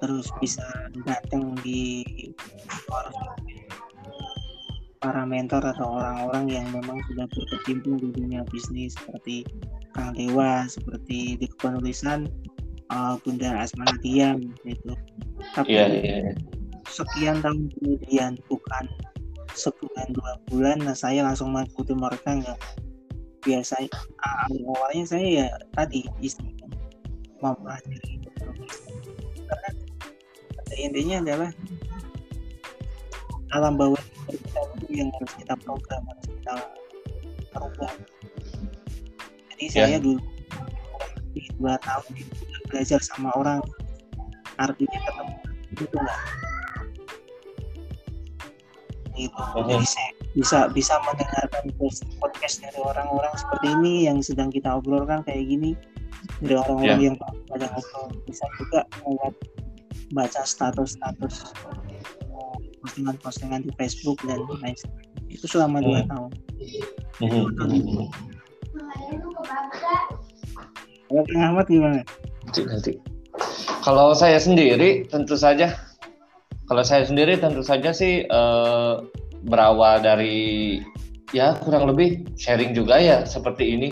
terus 0.00 0.28
bisa 0.40 0.64
datang 1.08 1.56
di 1.60 2.04
para 5.00 5.24
mentor 5.24 5.64
atau 5.64 5.96
orang-orang 5.96 6.60
yang 6.60 6.66
memang 6.76 7.00
sudah 7.08 7.24
berkecimpung 7.32 7.96
di 7.96 8.12
dunia 8.12 8.44
bisnis 8.52 8.92
seperti 9.00 9.48
Kang 9.96 10.12
Dewa, 10.12 10.68
seperti 10.68 11.40
di 11.40 11.48
kepenulisan 11.56 12.28
uh, 12.92 13.16
Bunda 13.24 13.64
Asmana 13.64 13.96
Diam 14.04 14.52
gitu. 14.60 14.92
Tapi 15.56 15.72
yeah, 15.72 15.88
yeah. 15.88 16.04
Iya. 16.04 16.32
sekian 16.84 17.40
tahun 17.40 17.72
kemudian 17.80 18.36
bukan 18.44 18.84
sebulan 19.56 20.12
dua 20.12 20.32
bulan, 20.52 20.76
nah 20.84 20.94
saya 20.94 21.24
langsung 21.24 21.56
mengikuti 21.56 21.96
mereka 21.96 22.36
nggak 22.36 22.60
biasa 23.40 23.88
awalnya 24.68 25.04
saya 25.08 25.28
ya 25.32 25.48
tadi 25.72 26.04
istri 26.20 26.52
mempelajari 27.40 28.20
karena 29.48 29.70
intinya 30.76 31.16
adalah 31.24 31.50
alam 33.56 33.80
bawah 33.80 34.02
yang 34.90 35.08
harus 35.14 35.32
kita 35.38 35.54
program 35.62 36.02
harus 36.06 36.26
kita 36.26 36.54
program 37.54 37.94
jadi 39.54 39.64
yeah. 39.64 39.72
saya 39.72 39.98
dulu 40.02 40.20
di 41.30 41.46
dua 41.58 41.78
tahun 41.82 42.12
belajar 42.70 43.00
sama 43.02 43.30
orang 43.38 43.62
artinya 44.58 44.98
ketemu 44.98 45.34
itu 45.70 45.84
enggak 45.94 46.20
gitu 49.14 49.42
jadi 49.66 49.86
saya 49.86 50.10
bisa 50.34 50.70
bisa 50.70 50.94
mendengarkan 51.02 51.74
podcast 52.22 52.62
dari 52.62 52.78
orang-orang 52.78 53.34
seperti 53.34 53.66
ini 53.82 53.94
yang 54.06 54.18
sedang 54.22 54.50
kita 54.50 54.78
obrolkan 54.78 55.26
kayak 55.26 55.46
gini. 55.46 55.74
Dari 56.38 56.54
orang-orang 56.54 57.00
yeah. 57.00 57.06
yang 57.10 57.16
pada 57.48 57.66
ngobrol 57.74 58.06
bisa 58.28 58.44
juga 58.60 58.80
melihat 59.02 59.34
baca 60.14 60.42
status-status 60.42 61.54
postingan-postingan 62.80 63.64
di 63.64 63.72
Facebook 63.76 64.18
dan 64.24 64.40
lain 64.60 64.76
sebagainya 64.76 65.30
itu 65.30 65.46
selama 65.46 65.78
hmm. 65.80 65.86
dua 65.86 66.00
tahun. 66.08 66.30
Hmm. 67.20 67.46
Kalau 71.10 71.22
Kang 71.26 71.42
Ahmad 71.42 71.66
gimana? 71.66 72.00
Nanti, 72.46 72.60
nanti. 72.66 72.92
Kalau 73.80 74.12
saya 74.12 74.38
sendiri 74.38 75.08
tentu 75.08 75.34
saja, 75.34 75.74
kalau 76.68 76.84
saya 76.84 77.06
sendiri 77.06 77.38
tentu 77.40 77.64
saja 77.64 77.90
sih 77.90 78.26
eh, 78.28 78.94
berawal 79.48 80.04
dari 80.04 80.78
ya 81.32 81.56
kurang 81.62 81.88
lebih 81.88 82.26
sharing 82.36 82.74
juga 82.74 82.98
ya 83.00 83.22
seperti 83.22 83.78
ini 83.78 83.88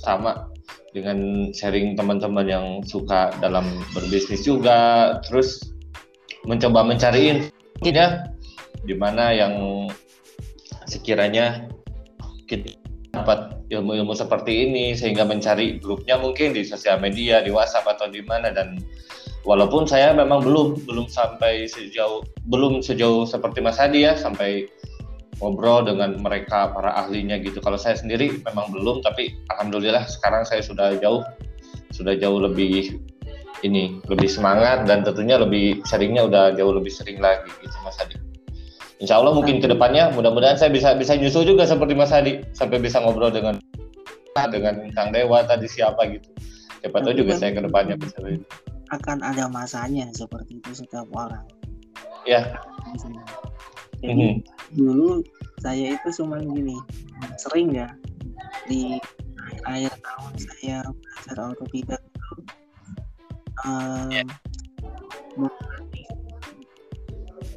sama 0.00 0.48
dengan 0.96 1.50
sharing 1.52 1.92
teman-teman 1.92 2.46
yang 2.48 2.66
suka 2.88 3.28
dalam 3.44 3.68
berbisnis 3.92 4.48
juga, 4.48 5.20
terus 5.28 5.60
mencoba 6.48 6.80
mencari 6.86 7.52
ya 7.84 8.28
di 8.86 8.94
mana 8.94 9.34
yang 9.34 9.86
sekiranya 10.86 11.66
kita 12.46 12.78
dapat 13.10 13.58
ilmu-ilmu 13.72 14.12
seperti 14.14 14.68
ini 14.68 14.94
sehingga 14.94 15.26
mencari 15.26 15.80
grupnya 15.80 16.20
mungkin 16.20 16.54
di 16.54 16.62
sosial 16.62 17.00
media 17.02 17.42
di 17.42 17.50
WhatsApp 17.50 17.88
atau 17.96 18.06
di 18.06 18.22
mana 18.22 18.52
dan 18.52 18.78
walaupun 19.42 19.88
saya 19.88 20.12
memang 20.12 20.44
belum 20.44 20.86
belum 20.86 21.06
sampai 21.10 21.66
sejauh 21.66 22.22
belum 22.46 22.84
sejauh 22.84 23.24
seperti 23.26 23.64
Mas 23.64 23.80
Hadi 23.80 24.06
ya 24.06 24.14
sampai 24.14 24.68
ngobrol 25.40 25.84
dengan 25.84 26.16
mereka 26.20 26.72
para 26.72 26.96
ahlinya 26.96 27.36
gitu. 27.40 27.60
Kalau 27.60 27.76
saya 27.76 27.96
sendiri 27.96 28.40
memang 28.44 28.72
belum 28.72 29.04
tapi 29.04 29.36
alhamdulillah 29.52 30.08
sekarang 30.08 30.48
saya 30.48 30.64
sudah 30.64 30.96
jauh 31.00 31.20
sudah 31.92 32.16
jauh 32.16 32.40
lebih 32.40 33.00
ini 33.64 34.00
lebih 34.10 34.28
semangat 34.28 34.84
dan 34.84 35.00
tentunya 35.06 35.40
lebih 35.40 35.80
seringnya 35.88 36.28
udah 36.28 36.52
jauh 36.52 36.72
lebih 36.76 36.92
sering 36.92 37.22
lagi 37.22 37.48
gitu 37.64 37.76
Mas 37.84 37.96
Hadi. 37.96 38.16
Insya 39.00 39.20
Allah 39.20 39.36
mungkin 39.36 39.60
ke 39.60 39.68
depannya 39.68 40.12
mudah-mudahan 40.12 40.56
saya 40.56 40.72
bisa 40.72 40.96
bisa 40.96 41.16
nyusul 41.16 41.44
juga 41.44 41.68
seperti 41.68 41.92
Mas 41.96 42.12
Hadi 42.12 42.44
sampai 42.52 42.80
bisa 42.80 43.00
ngobrol 43.00 43.32
dengan 43.32 43.60
dengan 44.52 44.84
Kang 44.92 45.12
Dewa 45.16 45.44
tadi 45.48 45.64
siapa 45.68 46.04
gitu. 46.12 46.28
Siapa 46.84 47.00
tahu 47.00 47.14
juga 47.16 47.40
saya 47.40 47.56
ke 47.56 47.64
depannya 47.64 47.96
bisa 47.96 48.20
akan 48.94 49.18
ada 49.24 49.50
masanya 49.50 50.06
seperti 50.14 50.62
itu 50.62 50.84
setiap 50.84 51.08
orang. 51.16 51.42
Ya. 52.28 52.58
Jadi 54.02 54.12
mm 54.12 54.14
-hmm. 54.14 54.34
dulu 54.76 55.24
saya 55.64 55.96
itu 55.96 56.08
cuma 56.22 56.38
gini 56.38 56.76
sering 57.40 57.72
ya 57.72 57.88
di 58.68 59.00
akhir 59.64 59.94
tahun 60.04 60.32
saya 60.36 60.76
belajar 60.84 61.36
autodidak 61.42 62.02
um, 63.64 64.10
yeah. 64.12 64.26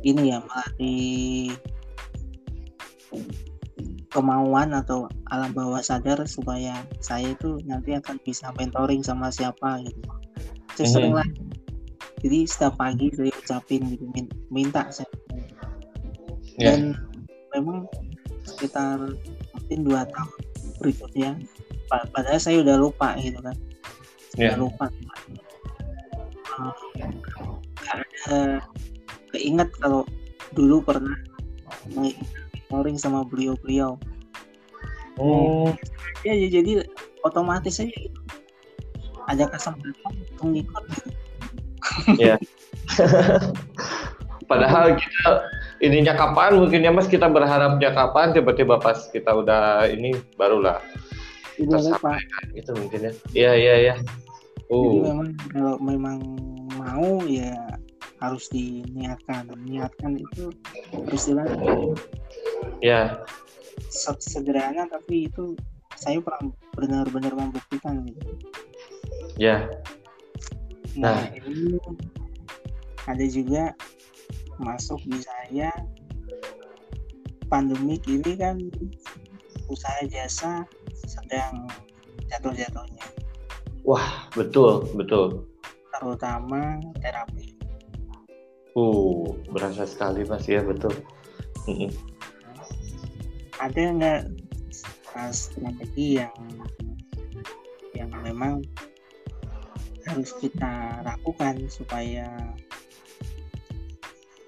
ini 0.05 0.31
ya 0.31 0.39
melatih 0.39 1.51
kemauan 4.09 4.71
atau 4.71 5.11
alam 5.33 5.51
bawah 5.51 5.83
sadar 5.83 6.23
supaya 6.25 6.87
saya 7.03 7.35
itu 7.35 7.59
nanti 7.67 7.93
akan 7.97 8.15
bisa 8.23 8.49
mentoring 8.55 9.03
sama 9.03 9.27
siapa 9.29 9.83
gitu. 9.83 9.99
Saya 10.79 10.87
sering 10.87 11.13
lah 11.17 11.27
jadi 12.19 12.43
setiap 12.47 12.75
pagi 12.79 13.07
saya 13.15 13.31
ucapin 13.31 13.81
gitu 13.95 14.05
minta 14.51 14.87
saya 14.91 15.07
Ya. 16.59 16.75
dan 16.75 16.91
memang 17.55 17.87
sekitar 18.43 18.99
mungkin 19.55 19.79
dua 19.87 20.03
tahun 20.11 20.39
berikutnya 20.83 21.31
pa- 21.87 22.03
padahal 22.11 22.35
saya 22.35 22.59
udah 22.59 22.75
lupa 22.75 23.15
gitu 23.15 23.39
kan 23.39 23.55
Ya. 24.35 24.51
udah 24.51 24.67
lupa 24.67 24.85
ada 27.89 28.61
keinget 29.33 29.69
kalau 29.79 30.03
dulu 30.53 30.81
pernah 30.81 31.15
mengiring 31.93 32.97
sama 32.97 33.25
beliau-beliau. 33.25 33.97
Hmm, 35.19 35.75
ya 36.23 36.31
ya, 36.31 36.47
jadi 36.47 36.87
otomatis 37.27 37.83
aja 37.83 37.91
gitu. 37.91 38.19
Ada 39.27 39.51
kesempatan 39.51 39.93
untuk 40.39 40.47
ngikut 40.47 40.83
gitu. 40.95 41.09
Padahal 44.49 44.97
kita 44.97 45.45
ininya 45.85 46.17
kapan? 46.17 46.57
Mungkin 46.57 46.81
ya 46.81 46.89
mas 46.89 47.05
kita 47.05 47.29
berharapnya 47.29 47.93
kapan? 47.93 48.33
Tiba-tiba 48.33 48.81
pas 48.81 48.97
kita 49.13 49.29
udah 49.29 49.85
ini 49.91 50.17
barulah 50.39 50.81
lupa. 51.59 52.17
itu 52.55 52.71
mungkin 52.73 52.99
ya. 53.03 53.13
Iya 53.35 53.51
iya 53.53 53.75
iya. 53.77 53.95
Jadi 54.69 54.85
Uh, 54.85 55.01
memang 55.01 55.29
kalau 55.49 55.75
memang 55.81 56.19
mau 56.77 57.25
ya 57.25 57.57
harus 58.21 58.45
diniatkan. 58.53 59.49
Niatkan 59.65 60.21
itu 60.21 60.53
harus 60.93 61.23
dilakukan 61.25 61.97
ya. 62.77 63.17
Se- 63.89 64.21
sederhana 64.21 64.85
tapi 64.85 65.25
itu 65.25 65.57
saya 65.97 66.21
pernah 66.21 66.53
benar-benar 66.77 67.33
membuktikan 67.33 68.05
gitu. 68.05 68.37
Ya. 69.41 69.65
Nah, 70.93 71.17
Nah. 71.17 71.33
ini 71.33 71.81
ada 73.09 73.25
juga 73.25 73.73
masuk 74.61 75.01
di 75.09 75.17
saya. 75.17 75.73
Pandemik 77.49 78.05
ini 78.05 78.37
kan 78.37 78.61
usaha 79.65 80.05
jasa 80.05 80.61
sedang 81.09 81.65
jatuh-jatuhnya 82.29 83.18
betul 84.37 84.85
betul. 84.93 85.47
terutama 85.97 86.77
terapi 87.01 87.59
Uh 88.77 89.33
berasa 89.49 89.81
sekali 89.83 90.21
mas 90.29 90.45
ya 90.45 90.61
betul. 90.61 90.93
Ada 93.57 93.81
nggak 93.97 94.21
uh, 95.17 95.31
strategi 95.33 96.21
yang 96.21 96.33
yang 97.97 98.11
memang 98.21 98.61
harus 100.05 100.31
kita 100.37 101.01
lakukan 101.01 101.65
supaya 101.67 102.29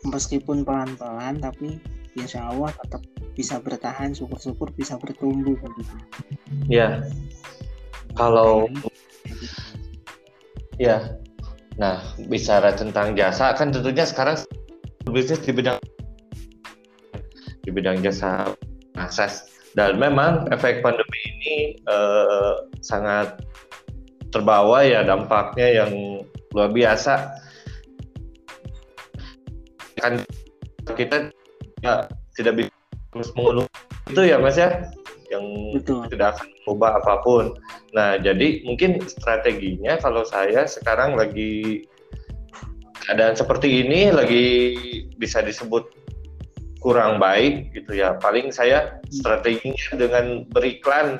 meskipun 0.06 0.64
pelan-pelan 0.64 1.42
tapi 1.42 1.82
insya 2.18 2.50
Allah 2.50 2.74
tetap 2.78 3.02
bisa 3.34 3.58
bertahan 3.58 4.14
syukur-syukur 4.14 4.70
bisa 4.78 5.02
bertumbuh 5.02 5.58
begitu. 5.58 5.98
Ya 6.70 7.02
kalau 8.14 8.70
ya 10.82 10.98
nah 11.78 12.02
bicara 12.26 12.74
tentang 12.74 13.14
jasa 13.14 13.54
kan 13.54 13.70
tentunya 13.70 14.04
sekarang 14.04 14.42
bisnis 15.08 15.42
di 15.46 15.54
bidang 15.54 15.78
di 17.62 17.70
bidang 17.70 18.02
jasa 18.02 18.54
akses. 18.98 19.50
Dan 19.72 19.96
memang 20.02 20.52
efek 20.52 20.84
pandemi 20.84 21.20
ini 21.40 21.56
eh, 21.88 22.54
sangat 22.84 23.40
terbawa 24.36 24.84
ya 24.84 25.06
dampaknya 25.08 25.84
yang 25.84 25.92
luar 26.52 26.70
biasa. 26.76 27.32
Kan 30.02 30.20
kita 30.98 31.32
ya, 31.86 32.10
tidak 32.36 32.66
bisa 32.66 32.74
terus 33.12 33.30
mengeluh 33.36 33.68
itu 34.08 34.22
ya 34.24 34.40
mas 34.40 34.56
ya 34.56 34.88
yang 35.32 35.46
Betul. 35.72 36.06
tidak 36.12 36.38
akan 36.38 36.48
mengubah 36.62 36.92
apa 37.00 37.14
pun. 37.24 37.46
Nah 37.96 38.20
jadi 38.20 38.68
mungkin 38.68 39.00
strateginya 39.08 39.96
kalau 39.98 40.28
saya 40.28 40.68
sekarang 40.68 41.16
lagi 41.16 41.88
keadaan 43.08 43.34
seperti 43.34 43.88
ini 43.88 44.12
lagi 44.12 44.46
bisa 45.16 45.40
disebut 45.40 45.88
kurang 46.84 47.18
baik 47.18 47.72
gitu 47.72 47.96
ya. 47.96 48.20
Paling 48.20 48.52
saya 48.52 49.00
strateginya 49.10 49.96
dengan 49.96 50.44
beriklan 50.52 51.18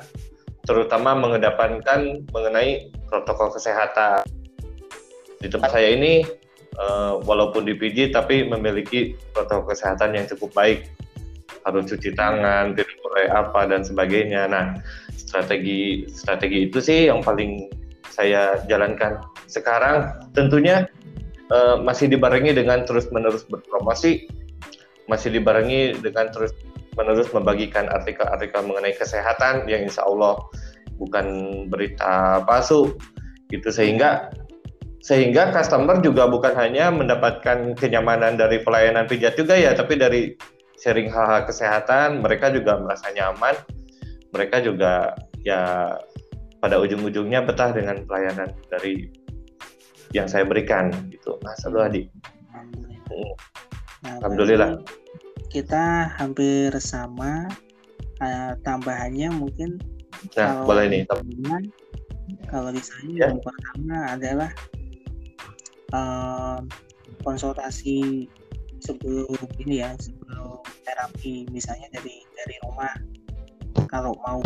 terutama 0.68 1.16
mengedepankan 1.16 2.22
mengenai 2.30 2.92
protokol 3.08 3.50
kesehatan. 3.50 4.22
Di 5.42 5.50
tempat 5.50 5.74
saya 5.74 5.98
ini 5.98 6.22
eh, 6.78 7.12
walaupun 7.26 7.66
di 7.66 7.74
PJ 7.74 8.14
tapi 8.14 8.46
memiliki 8.46 9.18
protokol 9.34 9.74
kesehatan 9.74 10.14
yang 10.14 10.28
cukup 10.30 10.54
baik 10.54 10.86
harus 11.62 11.88
cuci 11.90 12.14
tangan 12.18 12.74
tidak 12.74 12.96
boleh 13.02 13.26
apa 13.30 13.60
dan 13.70 13.82
sebagainya. 13.86 14.50
Nah 14.50 14.78
strategi 15.14 16.06
strategi 16.10 16.68
itu 16.70 16.78
sih 16.82 17.08
yang 17.08 17.22
paling 17.22 17.70
saya 18.12 18.60
jalankan. 18.68 19.22
Sekarang 19.46 20.28
tentunya 20.36 20.86
eh, 21.50 21.76
masih 21.80 22.10
dibarengi 22.10 22.52
dengan 22.52 22.84
terus 22.84 23.08
menerus 23.14 23.46
berpromosi 23.46 24.28
masih 25.10 25.34
dibarengi 25.34 25.98
dengan 25.98 26.30
terus 26.30 26.54
menerus 26.94 27.28
membagikan 27.34 27.90
artikel-artikel 27.90 28.62
mengenai 28.62 28.94
kesehatan 28.94 29.66
yang 29.66 29.84
insya 29.88 30.06
Allah 30.06 30.38
bukan 31.00 31.26
berita 31.68 32.44
palsu. 32.46 32.94
Gitu 33.52 33.68
sehingga 33.68 34.32
sehingga 35.02 35.50
customer 35.50 35.98
juga 35.98 36.30
bukan 36.30 36.54
hanya 36.54 36.94
mendapatkan 36.94 37.74
kenyamanan 37.74 38.38
dari 38.38 38.62
pelayanan 38.62 39.10
pijat 39.10 39.34
juga 39.34 39.58
ya 39.58 39.74
tapi 39.74 39.98
dari 39.98 40.38
sharing 40.82 41.06
hal-hal 41.06 41.46
kesehatan 41.46 42.18
mereka 42.18 42.50
juga 42.50 42.82
merasa 42.82 43.06
nyaman 43.14 43.54
mereka 44.34 44.58
juga 44.58 45.14
ya 45.46 45.94
pada 46.58 46.78
ujung-ujungnya 46.78 47.46
betah 47.46 47.70
dengan 47.70 48.02
pelayanan 48.02 48.50
dari 48.66 49.06
yang 50.10 50.26
saya 50.26 50.42
berikan 50.42 50.90
gitu 51.08 51.38
Mas 51.40 51.62
Abdul 51.62 51.86
Hadi 51.86 52.02
Alhamdulillah. 52.52 53.02
Nah, 54.02 54.14
Alhamdulillah. 54.18 54.70
Kita 55.48 55.84
hampir 56.18 56.74
sama. 56.82 57.46
Eh, 58.22 58.52
tambahannya 58.62 59.34
mungkin 59.34 59.82
nah 60.38 60.62
Kalau- 60.62 60.66
boleh 60.70 60.86
nih 60.86 61.02
Kemudian, 61.10 61.62
kalau 62.46 62.70
di 62.70 62.78
saya 62.78 63.10
Ya. 63.10 63.26
yang 63.30 63.42
pertama 63.42 63.96
adalah 64.14 64.50
eh, 65.90 66.58
konsultasi 67.26 68.26
sebelum 68.82 69.38
ini 69.62 69.78
ya 69.86 69.94
sebelum 70.02 70.58
terapi 70.82 71.46
misalnya 71.54 71.86
dari 71.94 72.26
dari 72.34 72.56
rumah 72.66 72.90
kalau 73.86 74.18
mau 74.26 74.42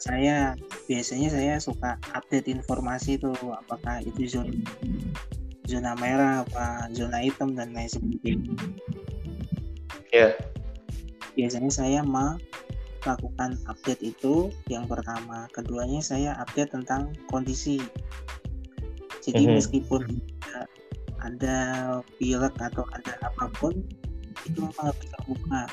saya 0.00 0.56
biasanya 0.88 1.28
saya 1.28 1.54
suka 1.60 2.00
update 2.16 2.48
informasi 2.48 3.20
tuh 3.20 3.36
apakah 3.52 4.02
itu 4.02 4.24
zona 4.26 4.50
zona 5.68 5.92
merah 6.00 6.42
apa 6.42 6.90
zona 6.90 7.22
hitam 7.22 7.54
dan 7.54 7.70
lain 7.76 7.88
sebagainya 7.88 8.52
Ya. 10.12 10.36
biasanya 11.32 11.72
saya 11.72 12.00
melakukan 12.04 13.56
update 13.64 14.04
itu 14.04 14.52
yang 14.68 14.84
pertama 14.84 15.48
keduanya 15.56 16.04
saya 16.04 16.36
update 16.36 16.72
tentang 16.72 17.16
kondisi 17.32 17.80
jadi 19.24 19.48
Mhm. 19.48 19.52
meskipun 19.56 20.02
ada, 21.22 21.58
pilek 22.18 22.54
atau 22.58 22.84
ada 22.92 23.12
apa 23.22 23.46
pun 23.58 23.74
itu 24.42 24.66
harus 24.78 25.06
terbuka 25.06 25.70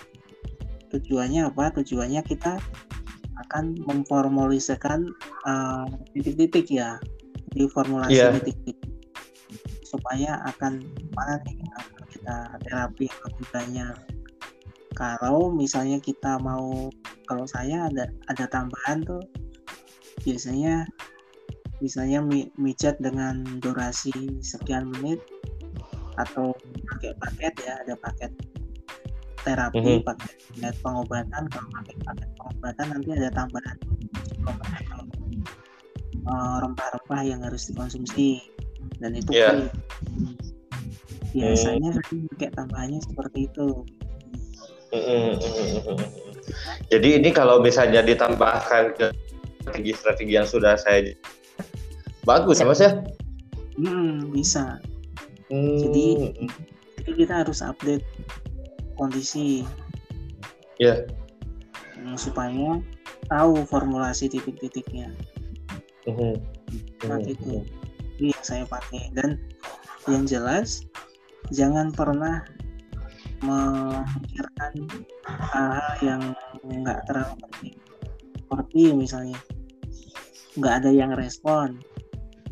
tujuannya 0.94 1.50
apa? 1.50 1.74
Tujuannya 1.82 2.22
kita 2.26 2.62
akan 3.48 3.78
memformulasikan 3.88 5.10
eh, 5.48 5.86
titik-titik 6.14 6.70
ya 6.70 7.02
di 7.54 7.66
formulasi 7.66 8.14
Iya. 8.20 8.38
titik-titik. 8.40 8.78
Supaya 9.86 10.38
akan 10.54 10.86
mana 11.18 11.42
nih 11.50 11.58
akan 11.82 12.04
kita 12.14 12.36
terapi 12.70 13.08
banyak 13.50 13.96
kalau 15.00 15.54
misalnya 15.56 15.96
kita 16.04 16.36
mau 16.44 16.92
kalau 17.24 17.48
saya 17.48 17.88
ada 17.88 18.12
ada 18.28 18.46
tambahan 18.52 19.00
tuh 19.08 19.24
biasanya 20.28 20.84
misalnya 21.80 22.20
mi- 22.20 22.52
mijat 22.60 23.00
dengan 23.00 23.40
durasi 23.64 24.12
sekian 24.44 24.92
menit 25.00 25.20
atau 26.20 26.52
pakai 26.92 27.12
paket 27.16 27.54
ya 27.64 27.74
ada 27.80 27.96
paket 27.96 28.32
terapi 29.40 30.04
Mhm. 30.04 30.04
paket 30.04 30.36
paket 30.60 30.76
pengobatan 30.84 31.44
kalau 31.48 31.70
pakai 31.80 31.96
paket 32.04 32.30
pengobatan 32.36 32.86
nanti 32.92 33.10
ada 33.16 33.30
tambahan 33.32 33.78
eh, 36.30 36.56
rempah-rempah 36.62 37.22
yang 37.26 37.42
harus 37.42 37.72
dikonsumsi 37.72 38.44
dan 39.00 39.16
itu 39.16 39.32
Iya. 39.32 39.50
free. 39.56 39.70
biasanya 41.30 41.90
saya 41.96 42.22
pakai 42.36 42.50
tambahannya 42.58 43.00
seperti 43.06 43.40
itu 43.48 43.68
Jadi 46.90 47.22
ini 47.22 47.30
kalau 47.30 47.62
misalnya 47.62 48.02
ditambahkan 48.02 48.98
ke 48.98 49.14
strategi-strategi 49.62 50.34
yang 50.34 50.50
sudah 50.50 50.74
saya 50.74 51.14
bagus 52.24 52.60
ya 52.60 52.68
mas 52.68 52.82
ya. 52.84 52.92
Hmm, 53.80 54.32
bisa 54.36 54.80
hmm. 55.48 55.78
jadi 55.80 56.08
jadi 57.00 57.12
kita 57.16 57.34
harus 57.46 57.64
update 57.64 58.04
kondisi 59.00 59.64
ya 60.80 61.00
yeah. 61.00 62.16
supaya 62.20 62.84
tahu 63.32 63.64
formulasi 63.68 64.28
titik-titiknya 64.28 65.16
mm-hmm. 66.08 66.36
nah 67.08 67.18
mm-hmm. 67.20 67.34
itu 67.34 67.64
ini 68.20 68.36
yang 68.36 68.44
saya 68.44 68.64
pakai 68.68 69.08
dan 69.16 69.40
yang 70.12 70.28
jelas 70.28 70.84
jangan 71.56 71.96
pernah 71.96 72.44
memikirkan 73.40 74.74
hal-hal 75.24 75.92
yang 76.04 76.22
nggak 76.68 77.00
terlalu 77.08 77.36
penting 77.48 77.76
seperti 78.36 78.82
misalnya 78.92 79.40
nggak 80.60 80.84
ada 80.84 80.92
yang 80.92 81.16
respon 81.16 81.80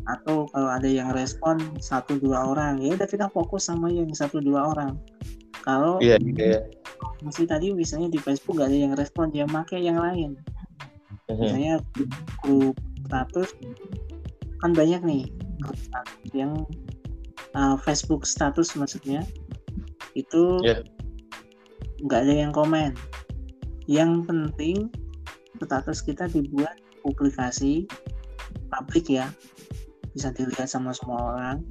atau 0.08 0.48
kalau 0.48 0.70
ada 0.72 0.88
yang 0.88 1.12
respon 1.12 1.60
satu 1.78 2.16
dua 2.16 2.56
orang 2.56 2.80
ya 2.80 2.96
udah 2.96 3.04
kita 3.04 3.28
fokus 3.28 3.68
sama 3.68 3.92
yang 3.92 4.08
satu 4.16 4.40
dua 4.40 4.72
orang 4.72 4.96
kalau 5.60 6.00
iya 6.00 6.16
yeah, 6.16 6.56
yeah. 6.56 6.62
masih 7.20 7.44
tadi 7.44 7.76
misalnya 7.76 8.08
di 8.08 8.16
Facebook 8.16 8.56
nggak 8.56 8.72
ada 8.72 8.78
yang 8.88 8.94
respon 8.96 9.28
dia 9.28 9.44
pakai 9.44 9.84
yang 9.84 10.00
lain 10.00 10.40
uh-huh. 11.28 11.36
misalnya 11.36 11.84
grup 12.40 12.76
status 13.04 13.52
kan 14.64 14.72
banyak 14.72 15.04
nih 15.04 15.24
grup 15.60 15.76
status 15.76 16.18
yang 16.32 16.64
uh, 17.52 17.76
Facebook 17.76 18.24
status 18.24 18.72
maksudnya 18.80 19.20
itu 20.16 20.56
yeah. 20.64 20.80
nggak 22.08 22.24
ada 22.24 22.34
yang 22.48 22.52
komen 22.56 22.96
yang 23.84 24.24
penting 24.24 24.88
status 25.60 26.00
kita 26.00 26.32
dibuat 26.32 26.80
publikasi 27.04 27.84
publik 28.72 29.08
ya 29.12 29.28
bisa 30.18 30.34
dilihat 30.34 30.66
sama 30.66 30.90
semua 30.90 31.30
orang. 31.30 31.62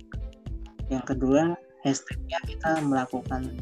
Yang 0.88 1.03
kedua 1.12 1.51
hashtagnya 1.83 2.39
kita 2.47 2.79
melakukan 2.79 3.60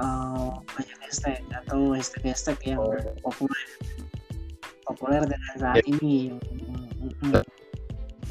uh, 0.00 0.56
banyak 0.72 0.98
hashtag 1.04 1.44
atau 1.52 1.92
hashtag-hashtag 1.92 2.56
yang 2.64 2.80
oh. 2.80 2.96
populer. 3.20 3.64
Populer 4.88 5.22
dengan 5.28 5.52
saat 5.60 5.76
ya. 5.76 5.92
ini. 5.92 6.32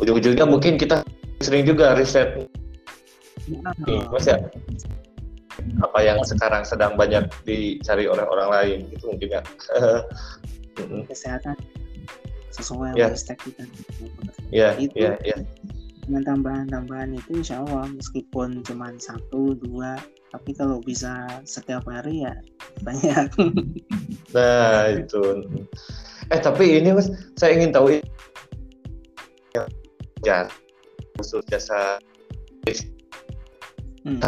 Ujung-ujungnya 0.02 0.50
mungkin 0.50 0.82
kita 0.82 1.06
sering 1.46 1.70
juga 1.70 1.94
riset. 1.94 2.50
Nih 3.86 4.02
mas 4.10 4.26
ya. 4.26 4.42
Apa 5.86 6.00
yang 6.02 6.26
sekarang 6.26 6.66
sedang 6.66 6.98
banyak 6.98 7.30
dicari 7.46 8.10
oleh 8.10 8.26
orang 8.26 8.50
lain 8.50 8.80
itu 8.90 9.06
mungkin 9.06 9.30
ya. 9.30 9.42
Kesehatan 11.08 11.54
sesuai 12.56 12.96
yeah. 12.96 13.12
hashtag 13.12 13.40
kita. 13.44 13.64
Iya, 14.50 14.70
iya, 14.96 15.12
iya. 15.24 15.38
Dengan 16.06 16.24
tambahan-tambahan 16.24 17.18
itu 17.18 17.42
insya 17.42 17.66
Allah 17.66 17.90
meskipun 17.90 18.62
cuma 18.64 18.94
satu 19.02 19.58
dua 19.58 19.98
tapi 20.32 20.52
kalau 20.52 20.84
bisa 20.84 21.42
setiap 21.48 21.88
hari 21.88 22.28
ya 22.28 22.36
banyak. 22.84 23.28
nah 24.36 24.92
itu. 24.92 25.46
Eh 26.34 26.40
tapi 26.42 26.82
ini 26.82 26.92
mas, 26.92 27.08
saya 27.40 27.56
ingin 27.56 27.72
tahu 27.72 28.00
ya 30.26 30.50
khusus 31.16 31.46
jasa 31.48 32.02
hmm. 34.04 34.20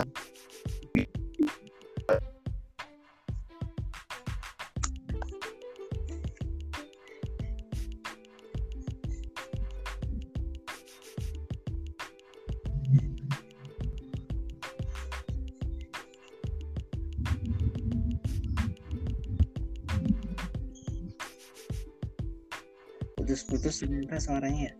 Ternyata 24.08 24.24
suaranya 24.24 24.62
ya. 24.72 24.76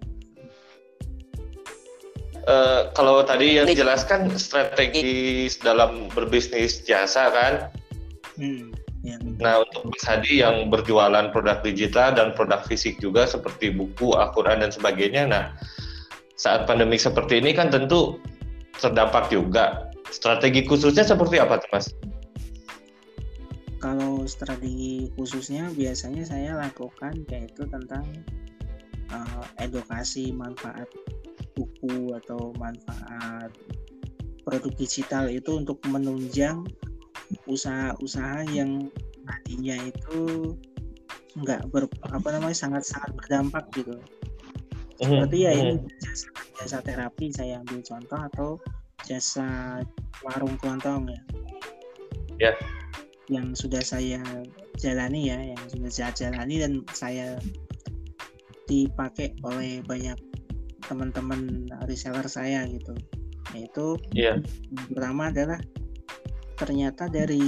Uh, 2.48 2.82
kalau 2.96 3.20
tadi 3.28 3.60
yang 3.60 3.68
dijelaskan 3.68 4.32
strategi 4.40 5.52
dalam 5.60 6.08
berbisnis 6.16 6.80
jasa 6.88 7.28
kan. 7.28 7.54
Hmm, 8.40 8.72
ya. 9.04 9.20
Nah 9.44 9.68
untuk 9.68 9.92
Mas 9.92 10.04
Hadi 10.08 10.40
yang 10.40 10.72
berjualan 10.72 11.28
produk 11.36 11.60
digital 11.60 12.16
dan 12.16 12.32
produk 12.40 12.64
fisik 12.64 13.04
juga 13.04 13.28
seperti 13.28 13.76
buku, 13.76 14.16
Al-Quran 14.16 14.64
dan 14.64 14.72
sebagainya. 14.72 15.28
Nah 15.28 15.46
saat 16.40 16.64
pandemi 16.64 16.96
seperti 16.96 17.44
ini 17.44 17.52
kan 17.52 17.68
tentu 17.68 18.16
terdampak 18.80 19.28
juga. 19.28 19.92
Strategi 20.08 20.64
khususnya 20.64 21.04
seperti 21.04 21.44
apa 21.44 21.60
tuh 21.60 21.68
Mas? 21.76 21.92
Kalau 23.84 24.24
strategi 24.24 25.12
khususnya 25.20 25.68
biasanya 25.76 26.24
saya 26.24 26.56
lakukan 26.56 27.28
yaitu 27.28 27.68
tentang 27.68 28.08
uh, 29.12 29.44
edukasi 29.62 30.32
manfaat 30.32 30.88
buku 31.58 32.14
atau 32.24 32.54
manfaat 32.62 33.52
produk 34.48 34.74
digital 34.80 35.28
itu 35.28 35.60
untuk 35.60 35.82
menunjang 35.90 36.64
usaha-usaha 37.50 38.48
yang 38.56 38.88
tadinya 39.28 39.76
itu 39.84 40.56
nggak 41.38 41.68
ber 41.70 41.86
apa 42.10 42.28
namanya 42.34 42.56
sangat 42.56 42.88
sangat 42.88 43.12
berdampak 43.14 43.68
gitu. 43.76 44.00
Mhm, 44.98 45.06
seperti 45.06 45.38
ya 45.46 45.52
ini 45.54 45.74
mhm. 45.78 45.86
jasa, 46.02 46.28
jasa 46.58 46.78
terapi 46.82 47.30
saya 47.30 47.62
ambil 47.62 47.84
contoh 47.86 48.20
atau 48.34 48.50
jasa 49.06 49.80
warung 50.26 50.56
kelontong 50.58 51.12
ya. 51.12 51.22
Ya. 52.38 52.54
Yang 53.28 53.68
sudah 53.68 53.84
saya 53.84 54.24
jalani 54.80 55.30
ya 55.30 55.38
yang 55.38 55.62
sudah 55.70 55.92
saya 55.92 56.12
jalani 56.16 56.64
dan 56.64 56.74
saya 56.96 57.38
dipakai 58.68 59.34
oleh 59.48 59.80
banyak 59.82 60.20
teman-teman 60.88 61.68
reseller 61.88 62.28
saya 62.28 62.68
gitu 62.68 62.94
yaitu 63.56 63.96
yeah. 64.12 64.38
yang 64.72 64.88
pertama 64.92 65.32
adalah 65.32 65.60
ternyata 66.60 67.08
dari 67.08 67.48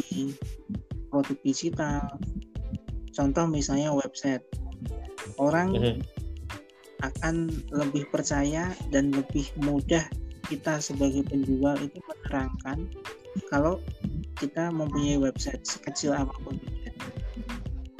produk 1.11 1.37
digital 1.43 2.07
contoh 3.11 3.45
misalnya 3.45 3.91
website 3.91 4.43
orang 5.35 5.75
mm 5.75 5.81
-hmm. 5.83 5.97
akan 7.03 7.51
lebih 7.71 8.07
percaya 8.11 8.71
dan 8.91 9.11
lebih 9.11 9.47
mudah 9.59 10.03
kita 10.47 10.81
sebagai 10.81 11.23
penjual 11.29 11.77
itu 11.79 11.99
menerangkan 12.09 12.89
kalau 13.53 13.77
kita 14.39 14.71
mempunyai 14.71 15.19
website 15.19 15.61
sekecil 15.67 16.15
apa 16.15 16.33
pun 16.41 16.55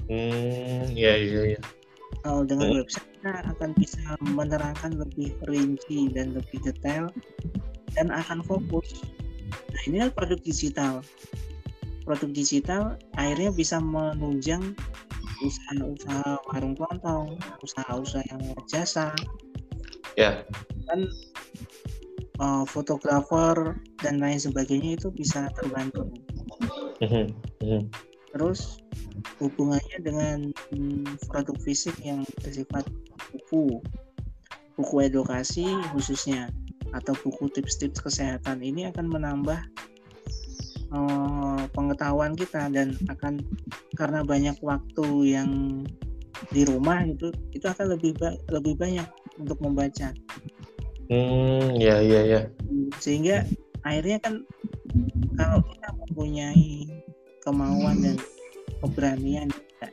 hmm 0.09 0.89
ya 0.97 1.13
ya 1.13 1.57
ya 1.57 1.61
kalau 2.25 2.41
dengan 2.43 2.73
hmm. 2.73 2.77
website 2.81 3.08
kita 3.19 3.43
akan 3.51 3.75
bisa 3.75 4.15
menerangkan 4.23 4.95
lebih 4.95 5.35
rinci 5.51 6.07
dan 6.15 6.31
lebih 6.31 6.63
detail 6.63 7.11
dan 7.91 8.07
akan 8.15 8.39
fokus. 8.47 9.03
Nah 9.51 9.81
ini 9.83 10.07
kan 10.07 10.15
produk 10.15 10.39
digital. 10.39 11.03
Produk 12.07 12.31
digital 12.31 12.95
akhirnya 13.19 13.51
bisa 13.51 13.83
menunjang 13.83 14.71
usaha-usaha 15.43 16.39
warung 16.47 16.79
kelontong, 16.79 17.35
usaha-usaha 17.59 18.23
yang 18.31 18.55
jasa. 18.71 19.11
Ya. 20.15 20.47
Dan 20.87 21.11
uh, 22.39 22.63
fotografer 22.63 23.75
dan 23.99 24.23
lain 24.23 24.39
sebagainya 24.39 24.95
itu 24.95 25.11
bisa 25.11 25.51
terbantu. 25.59 26.07
Mhm, 27.03 27.35
mhm. 27.67 27.83
Terus 28.31 28.79
hubungannya 29.43 29.97
dengan 30.03 30.37
produk 31.27 31.55
fisik 31.63 31.95
yang 32.03 32.23
bersifat 32.43 32.87
buku 33.49 33.81
buku 34.77 34.95
edukasi 35.09 35.65
khususnya 35.91 36.53
atau 36.93 37.17
buku 37.17 37.49
tips-tips 37.49 37.97
kesehatan 37.97 38.61
ini 38.61 38.93
akan 38.93 39.09
menambah 39.09 39.57
uh, 40.93 41.65
pengetahuan 41.73 42.37
kita 42.37 42.69
dan 42.69 42.93
akan 43.09 43.41
karena 43.97 44.21
banyak 44.21 44.53
waktu 44.61 45.33
yang 45.33 45.49
di 46.53 46.61
rumah 46.63 47.01
itu 47.03 47.33
itu 47.51 47.65
akan 47.65 47.97
lebih 47.97 48.15
ba 48.21 48.37
lebih 48.53 48.77
banyak 48.77 49.05
untuk 49.41 49.59
membaca. 49.59 50.13
Hmm, 51.09 51.73
ya 51.75 51.99
ya 51.99 52.21
ya. 52.21 52.41
Sehingga 53.01 53.43
akhirnya 53.81 54.21
kan 54.21 54.45
kalau 55.35 55.65
kita 55.65 55.89
mempunyai 56.05 56.85
kemauan 57.43 57.97
dan 58.05 58.17
keberanian 58.85 59.49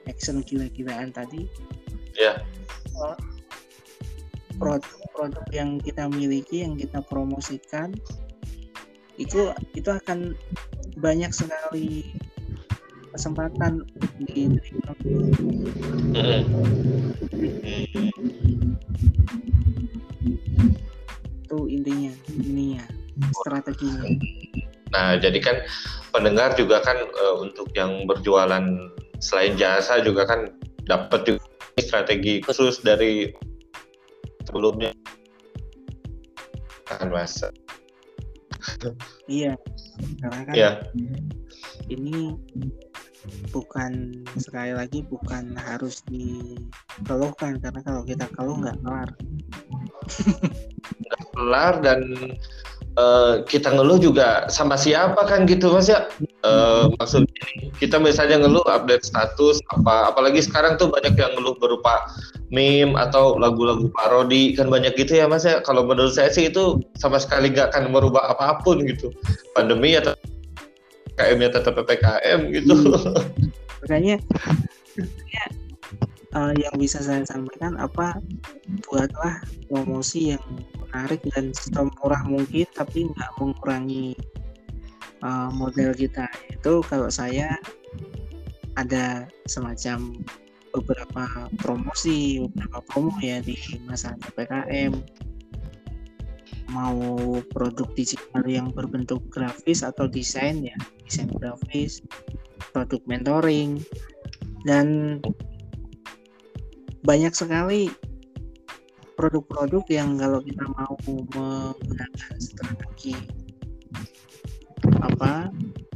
action 0.06 0.42
gila-gilaan 0.42 1.10
tadi 1.10 1.46
ya 2.18 2.40
produk-produk 4.56 5.46
yang 5.52 5.78
kita 5.80 6.08
miliki 6.08 6.64
yang 6.64 6.74
kita 6.76 7.00
promosikan 7.04 7.92
itu 9.16 9.52
itu 9.72 9.88
akan 9.88 10.36
banyak 11.00 11.32
sekali 11.32 12.04
kesempatan 13.16 13.80
di 14.28 14.52
itu 21.46 21.58
intinya 21.72 22.12
ininya 22.36 22.84
strateginya. 23.40 24.04
Nah, 24.92 25.16
jadi 25.16 25.38
kan 25.40 25.56
pendengar 26.12 26.52
juga 26.58 26.84
kan 26.84 26.96
uh, 27.00 27.40
untuk 27.40 27.72
yang 27.72 28.04
berjualan 28.04 28.92
selain 29.24 29.56
jasa 29.56 30.04
juga 30.04 30.28
kan 30.28 30.52
dapat 30.84 31.24
juga 31.24 31.44
strategi 31.80 32.44
khusus 32.44 32.84
dari 32.84 33.32
sebelumnya. 34.56 34.92
Kan 36.88 37.12
mas. 37.12 37.44
Iya. 39.28 39.52
Karena 40.24 40.40
kan 40.48 40.54
ya. 40.56 40.70
ini 41.92 42.32
bukan 43.52 44.24
sekali 44.40 44.72
lagi 44.72 45.04
bukan 45.04 45.52
harus 45.60 46.00
dikeluhkan 46.08 47.60
karena 47.60 47.80
kalau 47.84 48.02
kita 48.08 48.24
keluh 48.32 48.56
nggak 48.56 48.80
kelar. 48.80 49.10
Nggak 51.04 51.22
kelar 51.36 51.74
dan 51.84 52.00
uh, 52.96 53.44
kita 53.46 53.72
ngeluh 53.72 54.00
juga 54.00 54.48
sama 54.50 54.74
siapa 54.76 55.22
kan 55.24 55.44
gitu 55.48 55.72
mas 55.72 55.88
ya? 55.88 56.08
Uh, 56.42 56.92
maksudnya 57.00 57.32
kita 57.80 57.96
misalnya 58.00 58.44
ngeluh 58.44 58.64
update 58.66 59.04
status 59.06 59.60
apa 59.72 60.10
apalagi 60.12 60.42
sekarang 60.42 60.76
tuh 60.80 60.90
banyak 60.90 61.14
yang 61.16 61.32
ngeluh 61.36 61.56
berupa 61.56 62.08
meme 62.50 62.94
atau 62.94 63.34
lagu-lagu 63.36 63.90
parodi 63.90 64.54
kan 64.54 64.70
banyak 64.70 64.94
gitu 64.96 65.20
ya 65.20 65.26
mas 65.28 65.46
ya? 65.46 65.62
Kalau 65.62 65.84
menurut 65.84 66.16
saya 66.16 66.32
sih 66.32 66.48
itu 66.48 66.80
sama 66.98 67.20
sekali 67.20 67.52
nggak 67.52 67.72
akan 67.74 67.92
merubah 67.92 68.32
apa 68.32 68.60
pun 68.64 68.82
gitu. 68.84 69.12
Pandemi 69.54 69.96
atau 69.96 70.16
PPKM 71.16 71.36
ya 71.40 71.48
tetap 71.48 71.72
PPKM 71.80 72.40
gitu. 72.52 72.74
Makanya 73.82 74.16
ya, 75.32 75.44
uh, 76.36 76.52
yang 76.52 76.74
bisa 76.76 77.00
saya 77.00 77.24
sampaikan 77.24 77.80
apa 77.80 78.20
buatlah 78.86 79.40
promosi 79.72 80.36
yang 80.36 80.44
menarik 80.76 81.24
dan 81.32 81.50
semurah 81.56 82.20
mungkin 82.28 82.68
tapi 82.76 83.08
nggak 83.08 83.30
mengurangi 83.40 84.12
uh, 85.24 85.48
model 85.56 85.96
kita. 85.96 86.28
Itu 86.52 86.84
kalau 86.84 87.08
saya 87.08 87.56
ada 88.76 89.24
semacam 89.48 90.20
beberapa 90.76 91.48
promosi 91.56 92.44
beberapa 92.44 92.84
promo 92.84 93.16
ya 93.24 93.40
di 93.40 93.56
masa 93.88 94.12
ppkm 94.20 94.92
mau 96.68 97.40
produk 97.56 97.88
digital 97.96 98.44
yang 98.44 98.68
berbentuk 98.76 99.24
grafis 99.32 99.80
atau 99.80 100.04
desain 100.04 100.60
ya 100.60 100.76
desain 101.08 101.32
grafis 101.40 102.04
produk 102.76 103.00
mentoring 103.08 103.80
dan 104.68 105.16
banyak 107.06 107.32
sekali 107.32 107.88
produk-produk 109.14 109.86
yang 109.88 110.18
kalau 110.18 110.42
kita 110.42 110.64
mau 110.76 110.92
menggunakan 111.06 112.34
strategi 112.36 113.16
apa 115.00 115.48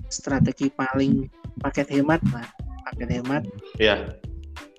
strategi 0.08 0.70
paling 0.72 1.28
paket 1.60 1.90
hemat 1.90 2.22
lah 2.32 2.48
paket 2.88 3.20
hemat 3.20 3.42
ya 3.76 4.08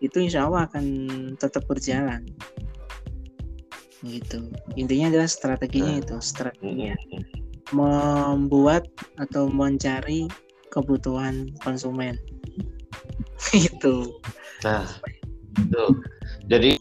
itu 0.01 0.17
insya 0.17 0.49
Allah 0.49 0.65
akan 0.65 0.85
tetap 1.37 1.63
berjalan. 1.69 2.25
Gitu. 4.01 4.49
Intinya 4.73 5.13
adalah 5.13 5.29
strateginya 5.29 5.93
nah. 5.93 6.01
itu 6.01 6.15
strateginya 6.17 6.97
membuat 7.69 8.89
atau 9.21 9.45
mencari 9.47 10.25
kebutuhan 10.73 11.53
konsumen. 11.61 12.17
Itu 13.53 14.17
nah 14.61 14.85
itu 15.57 15.85
jadi 16.51 16.75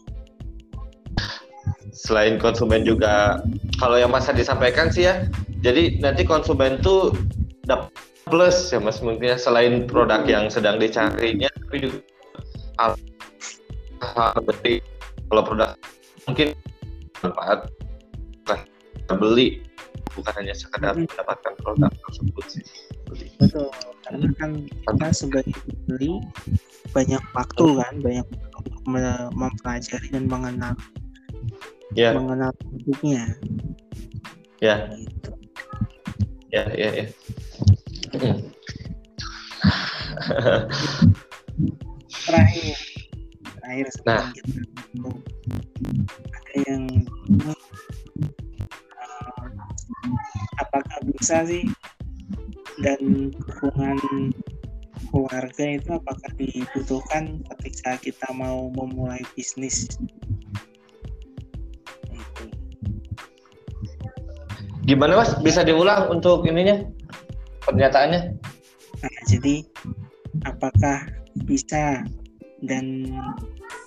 selain 1.95 2.35
konsumen 2.35 2.83
juga 2.83 3.39
kalau 3.79 3.95
yang 3.95 4.11
masa 4.11 4.35
disampaikan 4.35 4.91
sih 4.91 5.07
ya 5.07 5.23
jadi 5.63 6.01
nanti 6.03 6.27
konsumen 6.27 6.83
tuh 6.83 7.15
dapat 7.63 7.87
plus 8.27 8.69
ya 8.69 8.79
mas 8.83 8.99
mungkin 8.99 9.33
ya, 9.33 9.37
selain 9.39 9.87
produk 9.87 10.27
yang 10.27 10.51
sedang 10.51 10.77
dicarinya 10.77 11.47
tapi 11.47 11.77
juga 11.87 11.99
hal 14.01 14.41
penting. 14.47 14.81
Kalau 15.29 15.43
produk 15.45 15.69
mungkin 16.27 16.47
manfaat 17.21 17.69
beli 19.11 19.59
bukan 20.15 20.33
hanya 20.39 20.55
sekedar 20.55 20.95
hmm. 20.95 21.03
mendapatkan 21.03 21.53
produk 21.59 21.91
tersebut 21.91 22.45
sih. 22.47 22.63
Betul 23.43 23.67
karena 24.07 24.27
kan 24.39 24.51
kita 24.67 25.07
sebagai 25.11 25.51
pembeli 25.67 26.23
banyak 26.95 27.23
waktu 27.35 27.65
kan 27.75 27.93
banyak 27.99 28.27
mempelajari 29.35 30.07
dan 30.11 30.25
mengenal 30.27 30.75
ya. 31.95 32.15
mengenal 32.15 32.51
produknya 32.59 33.35
ya 34.61 34.75
gitu. 34.93 35.31
ya 36.53 36.63
ya 36.77 36.89
ya 36.93 37.05
terakhir 42.25 42.77
terakhir 43.57 43.87
nah. 44.05 44.29
kita 44.29 44.53
ada 46.31 46.55
yang 46.67 46.83
uh, 47.47 47.57
apakah 50.61 50.99
bisa 51.17 51.41
sih 51.47 51.65
dan 52.81 53.31
dukungan 53.33 53.97
keluarga 55.11 55.65
itu 55.77 55.89
apakah 55.95 56.31
dibutuhkan 56.37 57.43
ketika 57.55 57.97
kita 57.99 58.27
mau 58.35 58.71
memulai 58.73 59.21
bisnis 59.35 59.87
Gimana 64.81 65.23
mas? 65.23 65.37
Bisa 65.39 65.61
diulang 65.61 66.09
untuk 66.09 66.43
ininya 66.43 66.83
pernyataannya? 67.63 68.33
Nah, 68.99 69.21
jadi 69.29 69.61
apakah 70.43 71.05
bisa 71.45 72.01
dan 72.65 73.07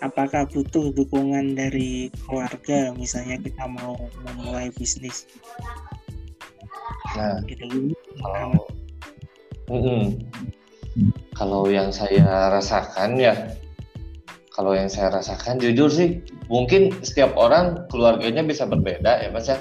apakah 0.03 0.45
butuh 0.51 0.91
dukungan 0.93 1.55
dari 1.55 2.11
keluarga 2.27 2.93
misalnya 2.93 3.39
kita 3.41 3.65
mau 3.65 3.97
memulai 4.27 4.69
bisnis 4.75 5.25
nah 7.15 7.39
gitu 7.47 7.95
kalau 8.19 8.67
mm 9.71 9.81
-hmm. 9.81 10.03
Kalau 11.35 11.67
yang 11.69 11.91
saya 11.91 12.51
rasakan 12.51 13.19
ya 13.19 13.35
kalau 14.55 14.71
yang 14.71 14.87
saya 14.87 15.11
rasakan 15.11 15.59
jujur 15.59 15.91
sih 15.91 16.23
mungkin 16.47 16.95
setiap 17.03 17.35
orang 17.35 17.91
keluarganya 17.91 18.47
bisa 18.47 18.65
berbeda 18.65 19.21
ya 19.21 19.29
mas 19.35 19.51
ya 19.51 19.59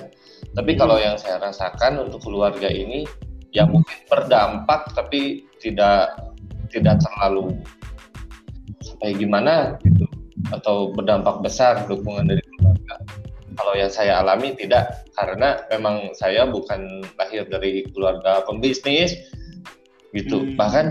tapi 0.54 0.78
kalau 0.78 1.02
yang 1.02 1.18
saya 1.18 1.42
rasakan 1.42 2.06
untuk 2.06 2.22
keluarga 2.30 2.70
ini 2.70 3.10
ya 3.54 3.66
mungkin 3.66 3.98
berdampak 4.06 4.94
tapi 4.94 5.50
tidak 5.58 6.14
tidak 6.70 7.02
terlalu 7.02 7.58
sampai 8.82 9.14
gimana 9.18 9.78
gitu 9.86 10.06
atau 10.52 10.92
berdampak 10.92 11.40
besar 11.40 11.86
dukungan 11.88 12.28
dari 12.28 12.44
keluarga. 12.58 12.96
Kalau 13.54 13.74
yang 13.78 13.92
saya 13.94 14.20
alami 14.20 14.58
tidak 14.58 15.06
karena 15.14 15.62
memang 15.70 16.12
saya 16.18 16.50
bukan 16.50 17.06
lahir 17.22 17.46
dari 17.46 17.86
keluarga 17.94 18.42
pembisnis 18.44 19.14
gitu. 20.12 20.42
Hmm. 20.42 20.58
Bahkan 20.58 20.86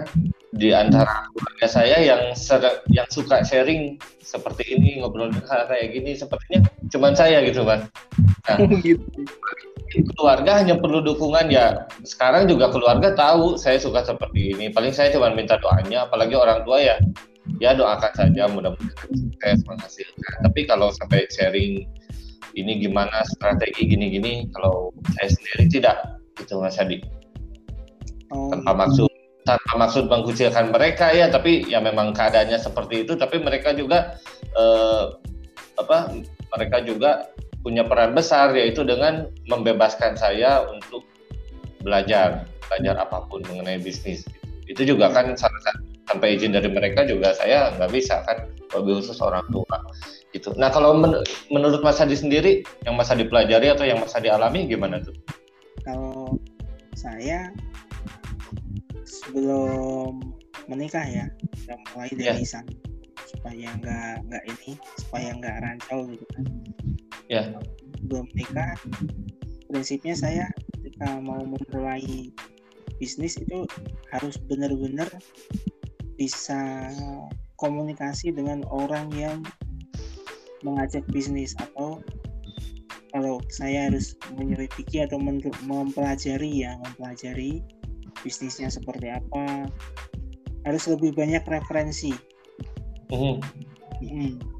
di 0.52 0.68
antara 0.72 1.24
keluarga 1.32 1.66
saya 1.68 1.96
yang 2.04 2.36
ser 2.36 2.60
yang 2.92 3.08
suka 3.08 3.40
sharing 3.40 3.96
seperti 4.20 4.76
ini 4.76 5.00
ngobrol 5.00 5.32
hal 5.48 5.64
kayak 5.64 5.96
gini 5.96 6.12
sepertinya 6.12 6.68
cuma 6.92 7.16
saya 7.16 7.40
gitu 7.44 7.64
kan. 7.64 7.88
Nah, 8.48 8.56
gitu. 8.84 9.00
keluarga 10.16 10.60
hanya 10.60 10.76
perlu 10.76 11.04
dukungan 11.04 11.52
ya. 11.52 11.88
Sekarang 12.04 12.48
juga 12.48 12.72
keluarga 12.72 13.12
tahu 13.12 13.56
saya 13.60 13.76
suka 13.80 14.04
seperti 14.04 14.56
ini. 14.56 14.72
Paling 14.72 14.92
saya 14.92 15.12
cuma 15.12 15.32
minta 15.32 15.60
doanya, 15.60 16.08
apalagi 16.08 16.36
orang 16.36 16.64
tua 16.64 16.80
ya 16.80 16.96
ya 17.58 17.74
doakan 17.74 18.12
saja 18.14 18.46
mudah-mudahan 18.50 19.10
sukses 19.14 19.60
menghasilkan 19.66 20.34
tapi 20.46 20.60
kalau 20.66 20.94
sampai 20.94 21.26
sharing 21.34 21.86
ini 22.54 22.72
gimana 22.78 23.22
strategi 23.26 23.86
gini-gini 23.86 24.46
kalau 24.54 24.94
saya 25.18 25.28
sendiri 25.30 25.64
tidak 25.70 25.96
itu 26.38 26.54
Mas 26.58 26.78
Adi 26.78 27.02
oh. 28.30 28.50
tanpa 28.54 28.86
maksud 28.86 29.11
tanpa 29.42 29.72
maksud 29.74 30.06
mengkucilkan 30.06 30.70
mereka 30.70 31.10
ya 31.10 31.26
tapi 31.26 31.66
ya 31.66 31.82
memang 31.82 32.14
keadaannya 32.14 32.58
seperti 32.58 33.02
itu 33.02 33.18
tapi 33.18 33.42
mereka 33.42 33.74
juga 33.74 34.18
eh, 34.54 35.04
apa 35.78 36.14
mereka 36.54 36.78
juga 36.84 37.26
punya 37.62 37.86
peran 37.86 38.14
besar 38.14 38.54
yaitu 38.54 38.82
dengan 38.86 39.30
membebaskan 39.46 40.14
saya 40.18 40.62
untuk 40.66 41.06
belajar 41.82 42.46
belajar 42.70 42.94
apa 43.02 43.26
pun 43.26 43.42
mengenai 43.46 43.82
bisnis 43.82 44.22
itu 44.70 44.94
juga 44.94 45.10
kan 45.10 45.34
tanpa 46.06 46.24
izin 46.26 46.54
dari 46.54 46.70
mereka 46.70 47.02
juga 47.06 47.34
saya 47.34 47.74
nggak 47.78 47.90
bisa 47.90 48.22
kan 48.26 48.46
lebih 48.78 49.02
khusus 49.02 49.18
orang 49.20 49.44
tua 49.52 49.78
gitu. 50.32 50.50
Nah 50.56 50.72
kalau 50.72 50.96
men 50.96 51.20
menurut 51.52 51.84
Mas 51.84 52.00
Hadi 52.00 52.16
sendiri 52.16 52.64
yang 52.88 52.96
Mas 52.96 53.12
Hadi 53.12 53.28
pelajari 53.28 53.68
atau 53.68 53.84
yang 53.84 54.00
Mas 54.00 54.16
Hadi 54.16 54.32
alami 54.32 54.64
gimana 54.64 54.98
tuh? 55.04 55.12
Kalau 55.84 56.40
saya 56.96 57.52
sebelum 59.22 60.20
menikah 60.66 61.06
ya, 61.06 61.26
udah 61.66 61.78
mulai 61.94 62.10
dari 62.14 62.42
yeah. 62.42 62.48
sana 62.48 62.72
supaya 63.32 63.68
nggak 63.80 64.14
nggak 64.28 64.44
ini 64.44 64.72
supaya 65.00 65.28
nggak 65.38 65.56
rancau 65.62 65.98
gitu 66.10 66.26
kan. 66.36 66.44
Ya. 67.30 67.42
Yeah. 67.48 67.62
Belum 68.06 68.26
menikah, 68.34 68.74
prinsipnya 69.70 70.14
saya 70.18 70.44
kita 70.82 71.22
mau 71.22 71.40
memulai 71.42 72.34
bisnis 72.98 73.38
itu 73.38 73.66
harus 74.14 74.38
benar-benar 74.46 75.10
bisa 76.14 76.90
komunikasi 77.58 78.30
dengan 78.30 78.62
orang 78.70 79.10
yang 79.14 79.42
mengajak 80.62 81.02
bisnis 81.10 81.54
atau 81.58 81.98
kalau 83.10 83.42
saya 83.52 83.90
harus 83.90 84.14
menyelidiki 84.38 85.04
atau 85.04 85.18
mempelajari 85.66 86.64
ya 86.64 86.78
mempelajari 86.80 87.60
bisnisnya 88.20 88.68
seperti 88.68 89.08
apa 89.08 89.66
harus 90.62 90.84
lebih 90.86 91.16
banyak 91.16 91.42
referensi. 91.48 92.12
Mm. 93.12 93.38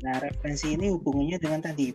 nah 0.05 0.23
referensi 0.23 0.77
ini 0.77 0.93
hubungannya 0.93 1.41
dengan 1.41 1.65
tadi 1.65 1.91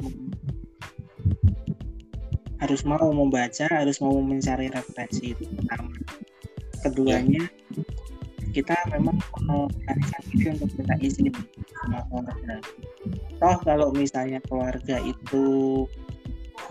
harus 2.57 2.81
mau 2.83 3.07
membaca 3.13 3.69
harus 3.69 4.01
mau 4.01 4.17
mencari 4.17 4.67
referensi 4.73 5.33
itu 5.33 5.45
pertama. 5.53 5.93
Keduanya 6.81 7.45
kita 8.53 8.73
memang 8.89 9.17
melarikan 9.45 10.21
diri 10.33 10.45
untuk 10.57 10.69
minta 10.75 10.95
izin 10.97 11.29
sama 11.77 12.01
keluarga. 12.09 12.55
Toh 13.37 13.57
kalau 13.61 13.93
misalnya 13.93 14.41
keluarga 14.49 14.97
itu 15.05 15.45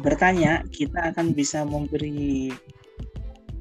bertanya 0.03 0.66
kita 0.74 1.14
akan 1.14 1.30
bisa 1.32 1.62
memberi 1.62 2.51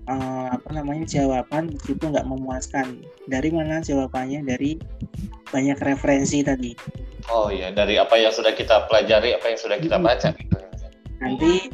uh, 0.10 0.48
apa 0.54 0.70
namanya 0.72 1.06
jawaban 1.06 1.74
itu 1.74 2.02
nggak 2.02 2.26
memuaskan. 2.26 3.02
Dari 3.30 3.50
mana 3.52 3.82
jawabannya? 3.82 4.46
Dari 4.46 4.78
banyak 5.50 5.78
referensi 5.82 6.42
tadi. 6.42 6.74
Oh 7.30 7.50
iya 7.50 7.74
dari 7.74 7.98
apa 7.98 8.14
yang 8.18 8.30
sudah 8.30 8.54
kita 8.54 8.86
pelajari 8.86 9.34
apa 9.34 9.46
yang 9.50 9.60
sudah 9.60 9.78
kita 9.82 9.98
baca 9.98 10.30
gitu. 10.36 10.58
Nanti 11.22 11.74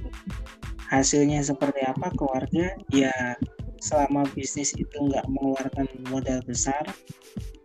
hasilnya 0.87 1.43
seperti 1.43 1.83
apa 1.83 2.11
keluarga? 2.15 2.71
Ya 2.91 3.35
selama 3.81 4.29
bisnis 4.37 4.77
itu 4.77 4.93
nggak 4.93 5.25
mengeluarkan 5.27 5.89
modal 6.13 6.39
besar 6.45 6.85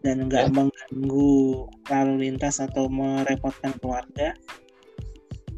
dan 0.01 0.27
nggak 0.27 0.49
ya. 0.49 0.53
mengganggu 0.55 1.69
lalu 1.93 2.15
lintas 2.25 2.57
atau 2.63 2.89
merepotkan 2.89 3.77
keluarga 3.83 4.33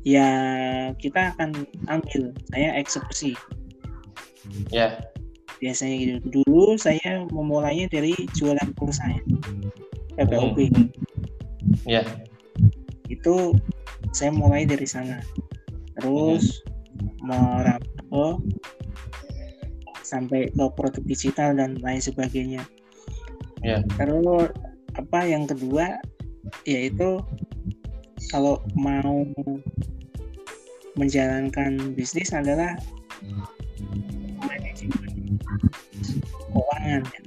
ya 0.03 0.29
kita 0.99 1.37
akan 1.37 1.69
ambil 1.87 2.35
saya 2.51 2.75
eksekusi 2.81 3.39
ya. 4.71 4.99
Biasanya 5.59 5.95
gitu. 5.99 6.43
Dulu 6.43 6.79
saya 6.79 7.27
memulainya 7.33 7.91
dari 7.91 8.15
jualan 8.37 8.69
pulsa 8.79 9.05
ya. 9.09 9.23
Hmm. 10.23 10.89
ya. 11.87 12.03
Itu 13.11 13.55
saya 14.15 14.31
mulai 14.35 14.67
dari 14.67 14.87
sana. 14.87 15.23
Terus 15.99 16.63
hmm. 16.99 17.27
merambah 17.27 18.43
sampai 20.09 20.49
ke 20.49 20.65
produk 20.73 21.05
digital 21.05 21.53
dan 21.53 21.77
lain 21.85 22.01
sebagainya. 22.01 22.65
Yeah. 23.61 23.85
Terus 24.01 24.55
apa 24.97 25.29
yang 25.29 25.45
kedua? 25.45 26.01
Yaitu 26.65 27.21
kalau 28.33 28.65
mau 28.73 29.29
menjalankan 30.97 31.95
bisnis 31.95 32.33
adalah 32.33 32.75
keuangan 36.53 37.03
ya. 37.05 37.23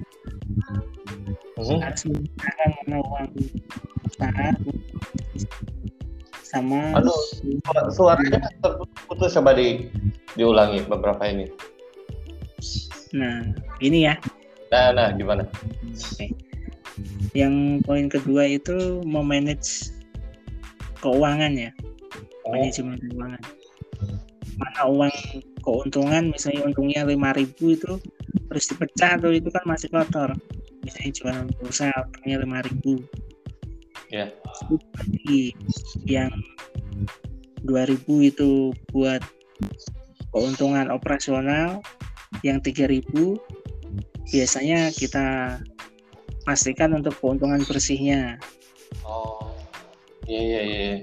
Uh-huh. 1.61 1.77
harus 1.77 2.01
menggunakan 2.09 2.69
mana 2.81 2.97
uang 3.05 3.27
usaha 4.09 4.47
sama 6.41 6.79
aduh 6.99 7.21
suaranya 7.93 8.43
terputus 8.59 9.37
coba 9.37 9.55
di 9.55 9.87
diulangi 10.35 10.83
beberapa 10.89 11.21
ini 11.29 11.47
nah 13.15 13.45
ini 13.79 14.09
ya 14.09 14.15
nah 14.73 14.91
nah 14.91 15.13
gimana 15.15 15.47
Oke. 15.93 16.33
yang 17.37 17.79
poin 17.85 18.11
kedua 18.11 18.49
itu 18.49 18.99
memanage 19.07 19.95
keuangan 20.99 21.55
ya 21.55 21.71
oh. 22.49 22.57
manajemen 22.57 22.99
keuangan 22.99 23.41
mana 24.59 24.81
uang 24.89 25.15
keuntungan 25.63 26.33
misalnya 26.33 26.67
untungnya 26.67 27.07
lima 27.07 27.31
ribu 27.31 27.77
itu 27.77 28.01
terus 28.51 28.67
dipecah 28.67 29.15
atau 29.15 29.31
itu 29.31 29.47
kan 29.47 29.63
masih 29.63 29.87
kotor. 29.87 30.35
Misalnya 30.83 31.11
jualan 31.15 31.47
pulsa 31.55 31.87
untungnya 31.95 32.43
lima 32.43 32.59
ribu. 32.67 32.99
Ya. 34.11 34.27
Yeah. 34.27 35.55
yang 36.03 36.31
2000 37.63 38.03
itu 38.27 38.75
buat 38.91 39.23
keuntungan 40.35 40.91
operasional 40.91 41.79
yang 42.43 42.59
3000 42.59 43.07
biasanya 44.27 44.91
kita 44.91 45.59
pastikan 46.43 46.91
untuk 46.91 47.15
keuntungan 47.23 47.63
bersihnya. 47.63 48.35
Oh 49.07 49.47
iya 50.27 50.41
iya 50.43 50.61
iya. 50.67 50.95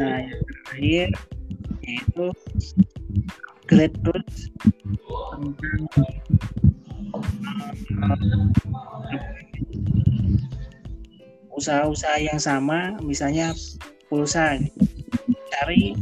Nah 0.00 0.16
yang 0.24 0.40
terakhir 0.48 1.08
yaitu 1.84 2.26
tentang 3.70 5.82
usaha-usaha 11.54 12.18
yang 12.18 12.40
sama 12.40 12.98
misalnya 13.04 13.54
pulsa. 14.10 14.58
Cari 15.54 15.94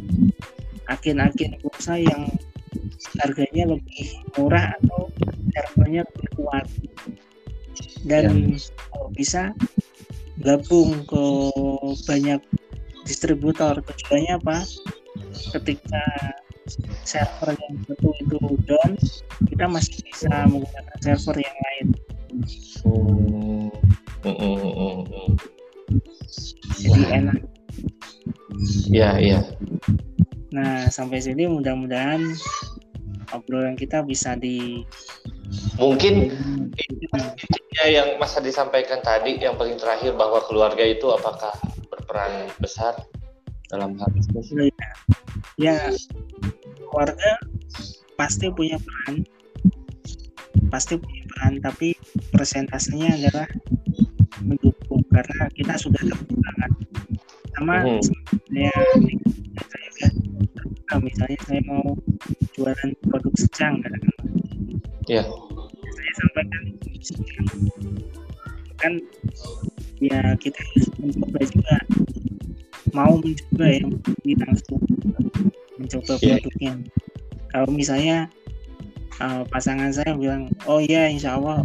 agen-agen 0.89 1.61
pulsa 1.61 2.01
yang 2.01 2.31
harganya 3.21 3.77
lebih 3.77 4.07
murah 4.39 4.73
atau 4.81 5.13
servernya 5.53 6.09
lebih 6.09 6.29
kuat. 6.41 6.67
Dan 8.07 8.55
ya. 8.55 8.57
kalau 8.89 9.09
bisa 9.13 9.53
gabung 10.41 11.05
ke 11.05 11.25
banyak 12.07 12.41
distributor. 13.05 13.83
Tujuannya 13.83 14.39
apa? 14.39 14.63
Ketika 15.53 16.05
server 17.05 17.57
yang 17.57 17.75
satu 17.89 18.09
itu 18.21 18.39
down 18.69 18.93
kita 19.49 19.65
masih 19.69 19.97
bisa 20.05 20.33
menggunakan 20.47 20.99
server 21.01 21.37
yang 21.41 21.59
lain 21.65 21.87
oh. 22.85 23.73
Mm, 24.27 24.35
mm, 24.35 25.03
mm, 25.07 25.31
Jadi 26.83 27.03
enak. 27.07 27.39
Iya, 28.91 29.11
iya. 29.23 29.41
Nah, 30.51 30.91
sampai 30.91 31.23
sini 31.23 31.47
mudah-mudahan 31.47 32.35
obrolan 33.31 33.77
kita 33.77 34.03
bisa 34.03 34.35
di 34.35 34.83
mungkin 35.81 36.33
ya 37.81 37.85
yang 37.89 38.09
masa 38.21 38.41
disampaikan 38.41 39.01
tadi 39.01 39.41
yang 39.41 39.57
paling 39.57 39.77
terakhir 39.81 40.17
bahwa 40.17 40.41
keluarga 40.45 40.85
itu 40.85 41.09
apakah 41.13 41.53
berperan 41.89 42.49
besar 42.61 42.97
dalam 43.69 43.97
hal 44.01 44.09
bisnis? 44.13 44.49
Ya, 44.53 44.69
ya 45.61 45.77
keluarga 46.89 47.33
pasti 48.17 48.51
punya 48.51 48.81
peran, 48.81 49.25
pasti 50.73 50.97
punya 50.99 51.23
peran, 51.37 51.53
tapi 51.63 51.95
persentasenya 52.33 53.15
adalah 53.21 53.49
mendukung 54.43 55.05
karena 55.13 55.47
kita 55.55 55.75
sudah 55.77 56.03
terbuka. 56.03 56.51
Kan 56.59 56.73
sama 57.59 57.75
hmm. 57.85 58.03
saya 58.53 58.73
saya 59.57 60.09
kan 60.89 60.99
misalnya 61.05 61.39
saya 61.45 61.61
mau 61.69 61.97
jualan 62.57 62.91
produk 63.07 63.35
secang 63.37 63.81
kan? 63.85 63.93
Ya 65.09 65.25
saya 65.99 66.13
sampaikan 66.25 66.65
kan 68.79 68.93
ya 69.99 70.21
kita 70.39 70.63
mencoba 71.03 71.41
juga 71.51 71.77
mau 72.95 73.19
mencoba 73.21 73.67
ya 73.67 73.83
langsung. 74.45 74.83
Mencoba 75.79 76.13
yeah. 76.21 76.39
produknya. 76.41 76.73
Kalau 77.49 77.69
misalnya 77.73 78.17
uh, 79.23 79.43
pasangan 79.49 79.91
saya 79.95 80.13
bilang 80.15 80.53
oh 80.69 80.79
iya 80.83 81.09
insya 81.09 81.41
Allah 81.41 81.65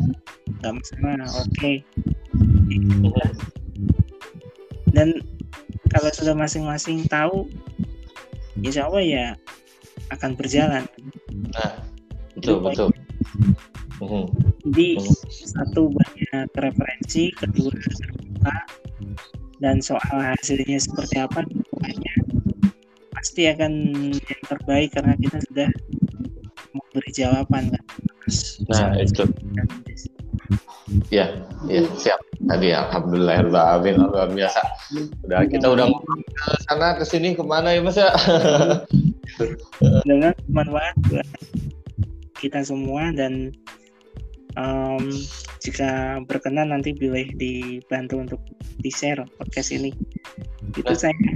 nggak 0.61 0.73
masalah 0.79 1.27
oke. 1.43 1.49
Okay 1.57 1.83
dan 4.93 5.19
kalau 5.89 6.09
sudah 6.13 6.37
masing-masing 6.37 7.05
tahu 7.09 7.49
insya 8.61 8.87
Allah 8.87 9.03
ya 9.03 9.25
akan 10.13 10.37
berjalan. 10.37 10.85
Nah 11.53 11.81
betul 12.37 12.61
Jadi, 12.61 12.65
betul. 12.69 12.89
Jadi 14.63 14.87
uh-huh. 15.01 15.15
satu 15.29 15.81
banyak 15.91 16.47
referensi 16.57 17.33
kedua 17.33 17.73
terbuka 17.73 18.55
dan 19.63 19.79
soal 19.79 20.19
hasilnya 20.19 20.75
seperti 20.75 21.23
apa 21.23 21.47
pokoknya 21.47 22.13
pasti 23.15 23.47
akan 23.47 23.71
yang 24.11 24.43
terbaik 24.51 24.91
karena 24.91 25.15
kita 25.15 25.39
sudah 25.47 25.69
memberi 26.75 27.09
jawaban 27.15 27.71
kan 27.71 27.83
nah 28.67 28.91
itu. 28.99 29.23
ya 31.11 31.27
ya 31.67 31.81
siap. 31.95 32.19
Tadi 32.43 32.75
alhamdulillah 32.75 33.39
amin 33.79 34.03
luar 34.03 34.27
biasa. 34.31 34.59
Udah 35.23 35.47
kita 35.47 35.71
udah 35.71 35.87
ke 35.87 36.51
sana 36.67 36.95
ke 36.99 37.03
sini 37.07 37.35
ke 37.35 37.43
mana 37.43 37.71
ya 37.71 37.81
mas 37.83 37.95
ya? 37.95 38.11
Dengan 40.07 40.35
bermanfaat 40.51 40.95
buat 41.07 41.27
kita 42.39 42.67
semua 42.67 43.15
dan 43.15 43.55
um, 44.57 45.05
jika 45.63 46.19
berkenan 46.25 46.73
nanti 46.75 46.93
boleh 46.93 47.29
dibantu 47.37 48.19
untuk 48.19 48.41
di 48.79 48.91
share 48.91 49.23
podcast 49.39 49.73
ini. 49.73 49.91
Itu 50.73 50.93
nah. 50.93 50.99
saya. 50.99 51.31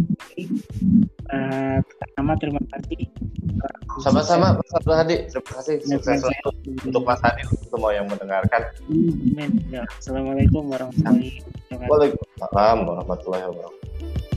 Uh, 1.27 1.77
pertama 1.83 2.39
terima 2.39 2.61
kasih. 2.75 3.07
Sama-sama 4.03 4.57
Mas 4.57 4.71
Abdul 4.77 4.95
Hadi. 4.95 5.15
Terima 5.27 5.51
kasih. 5.59 5.75
Sukses 5.83 6.21
selalu 6.21 6.49
untuk 6.85 7.03
Mas 7.03 7.21
Hadi 7.23 7.41
untuk 7.49 7.67
semua 7.71 7.91
yang 7.95 8.05
mendengarkan. 8.07 8.61
Amin. 8.87 9.51
Ya. 9.73 9.83
Assalamualaikum 9.97 10.69
warahmatullahi 10.69 11.41
wabarakatuh. 11.73 11.89
Waalaikumsalam 11.89 12.77
warahmatullahi 12.85 13.45
wabarakatuh 13.49 14.36